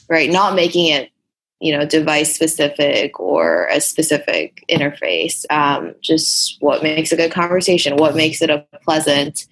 right? 0.09 0.29
Not 0.29 0.55
making 0.55 0.87
it 0.87 1.11
you 1.59 1.75
know 1.75 1.87
device 1.87 2.35
specific 2.35 3.19
or 3.19 3.65
a 3.71 3.81
specific 3.81 4.63
interface 4.69 5.43
um, 5.49 5.95
just 6.01 6.55
what 6.59 6.83
makes 6.83 7.11
a 7.11 7.15
good 7.15 7.31
conversation 7.31 7.95
what 7.95 8.15
makes 8.15 8.43
it 8.43 8.51
a 8.51 8.63
pleasant 8.83 9.47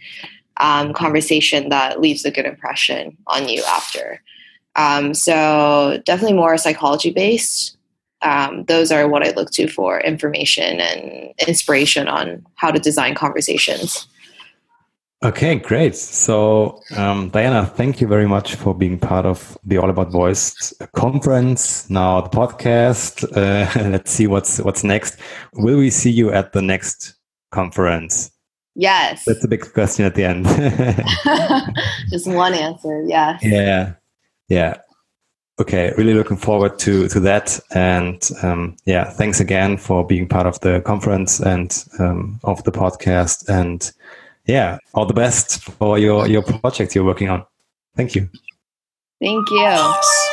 um, 0.57 0.93
conversation 0.93 1.69
that 1.69 1.99
leaves 1.99 2.25
a 2.25 2.31
good 2.31 2.45
impression 2.45 3.17
on 3.27 3.47
you 3.49 3.63
after. 3.67 4.21
Um, 4.75 5.13
so 5.13 6.01
definitely 6.05 6.35
more 6.35 6.57
psychology 6.57 7.11
based. 7.11 7.77
Um, 8.21 8.63
those 8.63 8.91
are 8.91 9.07
what 9.07 9.23
i 9.23 9.31
look 9.31 9.51
to 9.51 9.67
for 9.67 9.99
information 9.99 10.79
and 10.79 11.33
inspiration 11.47 12.07
on 12.07 12.45
how 12.55 12.71
to 12.71 12.79
design 12.79 13.13
conversations 13.13 14.07
Okay, 15.25 15.55
great. 15.55 15.95
So, 15.95 16.83
um, 16.95 17.29
Diana, 17.29 17.65
thank 17.65 17.99
you 17.99 18.05
very 18.05 18.27
much 18.27 18.53
for 18.53 18.75
being 18.75 18.99
part 18.99 19.25
of 19.25 19.57
the 19.65 19.79
All 19.79 19.89
About 19.89 20.11
Voice 20.11 20.71
conference. 20.93 21.89
Now, 21.89 22.21
the 22.21 22.29
podcast. 22.29 23.23
Uh, 23.35 23.89
let's 23.89 24.11
see 24.11 24.27
what's 24.27 24.59
what's 24.59 24.83
next. 24.83 25.17
Will 25.53 25.77
we 25.77 25.89
see 25.89 26.11
you 26.11 26.31
at 26.31 26.53
the 26.53 26.61
next 26.61 27.15
conference? 27.49 28.29
Yes. 28.75 29.25
That's 29.25 29.43
a 29.43 29.47
big 29.47 29.73
question 29.73 30.05
at 30.05 30.13
the 30.13 30.25
end. 30.25 30.45
Just 32.11 32.27
one 32.27 32.53
answer. 32.53 33.03
Yeah. 33.07 33.39
Yeah. 33.41 33.93
Yeah. 34.47 34.77
Okay. 35.59 35.91
Really 35.97 36.13
looking 36.13 36.37
forward 36.37 36.77
to 36.79 37.07
to 37.07 37.19
that. 37.21 37.59
And 37.73 38.21
um, 38.43 38.77
yeah, 38.85 39.05
thanks 39.05 39.39
again 39.39 39.77
for 39.77 40.05
being 40.05 40.27
part 40.27 40.45
of 40.45 40.59
the 40.59 40.81
conference 40.81 41.39
and 41.39 41.83
um, 41.97 42.39
of 42.43 42.63
the 42.63 42.71
podcast 42.71 43.49
and 43.49 43.91
yeah, 44.45 44.77
all 44.93 45.05
the 45.05 45.13
best 45.13 45.63
for 45.63 45.97
your 45.97 46.27
your 46.27 46.43
project 46.43 46.95
you're 46.95 47.05
working 47.05 47.29
on. 47.29 47.45
Thank 47.95 48.15
you. 48.15 48.29
Thank 49.19 49.49
you. 49.49 50.24